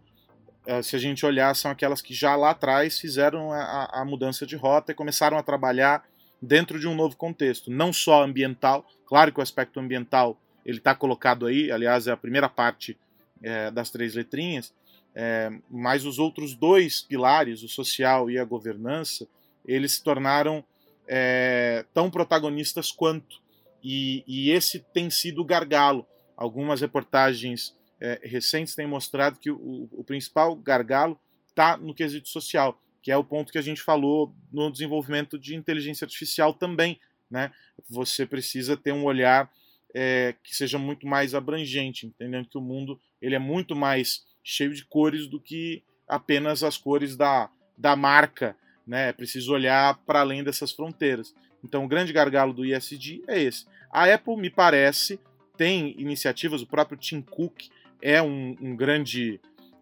se 0.84 0.96
a 0.96 1.00
gente 1.00 1.26
olhar, 1.26 1.56
são 1.56 1.72
aquelas 1.72 2.02
que 2.02 2.14
já 2.14 2.36
lá 2.36 2.52
atrás 2.52 3.00
fizeram 3.00 3.52
a, 3.52 4.02
a 4.02 4.06
mudança 4.06 4.46
de 4.46 4.56
rota 4.56 4.92
e 4.92 4.96
começaram 4.96 5.38
a 5.38 5.44
trabalhar 5.44 6.04
dentro 6.42 6.80
de 6.80 6.88
um 6.88 6.96
novo 6.96 7.16
contexto, 7.16 7.72
não 7.72 7.92
só 7.92 8.24
ambiental, 8.24 8.86
claro 9.06 9.32
que 9.32 9.40
o 9.40 9.44
aspecto 9.44 9.80
ambiental 9.80 10.38
ele 10.66 10.78
está 10.80 10.94
colocado 10.94 11.46
aí, 11.46 11.72
aliás, 11.72 12.08
é 12.08 12.12
a 12.12 12.18
primeira 12.18 12.50
parte 12.50 12.98
é, 13.42 13.72
das 13.72 13.90
três 13.90 14.14
letrinhas, 14.14 14.74
é, 15.16 15.52
mas 15.70 16.06
os 16.06 16.20
outros 16.20 16.54
dois 16.54 17.02
pilares, 17.02 17.64
o 17.64 17.70
social 17.70 18.30
e 18.30 18.38
a 18.38 18.44
governança, 18.44 19.28
eles 19.66 19.94
se 19.94 20.04
tornaram 20.04 20.64
é, 21.08 21.86
tão 21.94 22.10
protagonistas 22.12 22.92
quanto. 22.92 23.42
E, 23.84 24.24
e, 24.28 24.52
esse 24.52 24.80
tem 24.94 25.10
sido 25.10 25.42
o 25.42 25.46
gargalo. 25.46 26.06
Algumas 26.36 26.82
reportagens 26.82 27.76
é, 28.00 28.20
recentes 28.24 28.76
têm 28.76 28.88
mostrado 28.88 29.40
que 29.40 29.50
o, 29.50 29.90
o 29.92 30.04
principal 30.04 30.56
gargalo 30.56 31.20
está 31.50 31.78
no 31.78 31.94
quesito 31.94 32.30
social, 32.30 32.80
que 33.02 33.12
é 33.12 33.18
o 33.18 33.24
ponto 33.24 33.52
que 33.52 33.58
a 33.58 33.64
gente 33.64 33.82
falou 33.82 34.36
no 34.52 34.72
desenvolvimento 34.72 35.40
de 35.40 35.56
inteligência 35.56 36.06
artificial 36.06 36.54
também. 36.54 37.00
Né? 37.30 37.52
Você 37.90 38.26
precisa 38.26 38.78
ter 38.78 38.92
um 38.92 39.04
olhar 39.04 39.52
é, 39.94 40.36
que 40.44 40.56
seja 40.56 40.78
muito 40.78 41.08
mais 41.08 41.34
abrangente, 41.34 42.06
entendendo 42.06 42.48
que 42.48 42.58
o 42.58 42.62
mundo 42.62 43.00
ele 43.22 43.36
é 43.36 43.40
muito 43.40 43.76
mais 43.76 44.24
cheio 44.44 44.74
de 44.74 44.86
cores 44.86 45.28
do 45.28 45.40
que 45.40 45.84
apenas 46.08 46.64
as 46.64 46.78
cores 46.78 47.16
da, 47.16 47.50
da 47.78 47.96
marca, 47.96 48.56
né? 48.86 49.10
É 49.10 49.14
preciso 49.14 49.52
olhar 49.52 49.98
para 50.06 50.22
além 50.22 50.44
dessas 50.44 50.72
fronteiras. 50.72 51.36
Então, 51.64 51.84
o 51.84 51.88
grande 51.88 52.14
gargalo 52.14 52.54
do 52.54 52.64
ISD 52.64 53.24
é 53.28 53.42
esse. 53.42 53.66
A 53.92 54.06
Apple, 54.06 54.38
me 54.38 54.50
parece, 54.50 55.20
tem 55.58 56.00
iniciativas, 56.00 56.62
o 56.62 56.68
próprio 56.68 56.98
Tim 56.98 57.22
Cook 57.22 57.70
é 58.02 58.22
um, 58.22 58.56
um 58.62 58.76
grande, 58.76 59.40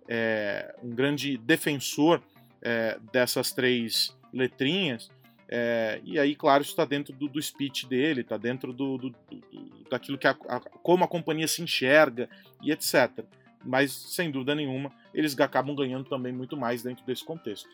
é, 0.08 0.76
um 0.84 0.90
grande 0.90 1.38
defensor 1.38 2.22
é, 2.62 2.98
dessas 3.12 3.52
três 3.52 4.16
letrinhas, 4.34 5.10
é, 5.48 6.02
e 6.04 6.20
aí, 6.20 6.36
claro, 6.36 6.64
isso 6.64 6.72
está 6.72 6.86
dentro 6.86 7.14
do, 7.14 7.28
do, 7.28 7.42
speech 7.42 7.88
dele, 7.88 8.22
está 8.22 8.36
dentro 8.36 8.74
do, 8.74 8.98
do, 8.98 9.10
do, 9.10 9.44
daquilo 9.90 10.18
que 10.18 10.28
a, 10.28 10.36
a, 10.48 10.60
como 10.60 11.04
a 11.04 11.08
companhia 11.08 11.48
se 11.48 11.62
enxerga 11.62 12.28
e 12.62 12.72
etc. 12.72 13.24
Mas, 13.64 13.92
sem 13.92 14.32
dúvida 14.32 14.56
nenhuma, 14.56 14.92
eles 15.14 15.40
acabam 15.40 15.76
ganhando 15.76 16.06
também 16.06 16.34
muito 16.34 16.58
mais 16.58 16.82
dentro 16.82 17.06
desse 17.06 17.24
contexto. 17.24 17.70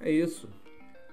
É 0.00 0.10
isso. 0.10 0.48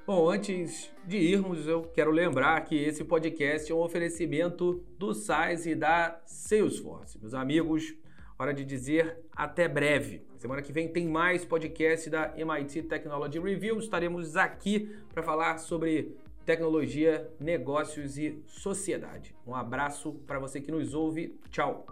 Bom, 0.06 0.30
antes 0.30 0.92
de 1.06 1.18
irmos, 1.18 1.68
eu 1.68 1.84
quero 1.84 2.12
lembrar 2.12 2.62
que 2.62 2.76
esse 2.76 3.04
podcast 3.04 3.72
é 3.72 3.76
um 3.76 3.80
oferecimento 3.80 4.84
do 4.98 5.14
SAIS 5.14 5.68
e 5.68 5.76
da 5.76 6.20
Salesforce. 6.26 7.20
Meus 7.20 7.34
amigos, 7.34 7.96
hora 8.40 8.54
de 8.54 8.64
dizer 8.64 9.18
até 9.36 9.68
breve. 9.68 10.22
Semana 10.38 10.62
que 10.62 10.72
vem 10.72 10.88
tem 10.88 11.08
mais 11.08 11.44
podcast 11.44 12.10
da 12.10 12.34
MIT 12.38 12.84
Technology 12.84 13.40
Review. 13.40 13.78
Estaremos 13.80 14.38
aqui 14.38 14.96
para 15.14 15.22
falar 15.22 15.58
sobre 15.58 16.16
tecnologia, 16.46 17.30
negócios 17.40 18.18
e 18.18 18.42
sociedade. 18.48 19.36
Um 19.46 19.54
abraço 19.54 20.14
para 20.26 20.40
você 20.40 20.62
que 20.62 20.72
nos 20.72 20.94
ouve. 20.94 21.38
Tchau. 21.52 21.86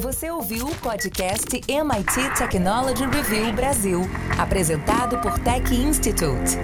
Você 0.00 0.28
ouviu 0.30 0.66
o 0.66 0.76
podcast 0.80 1.60
MIT 1.68 2.34
Technology 2.36 3.06
Review 3.06 3.52
Brasil, 3.54 4.00
apresentado 4.36 5.20
por 5.20 5.38
Tech 5.38 5.72
Institute. 5.72 6.58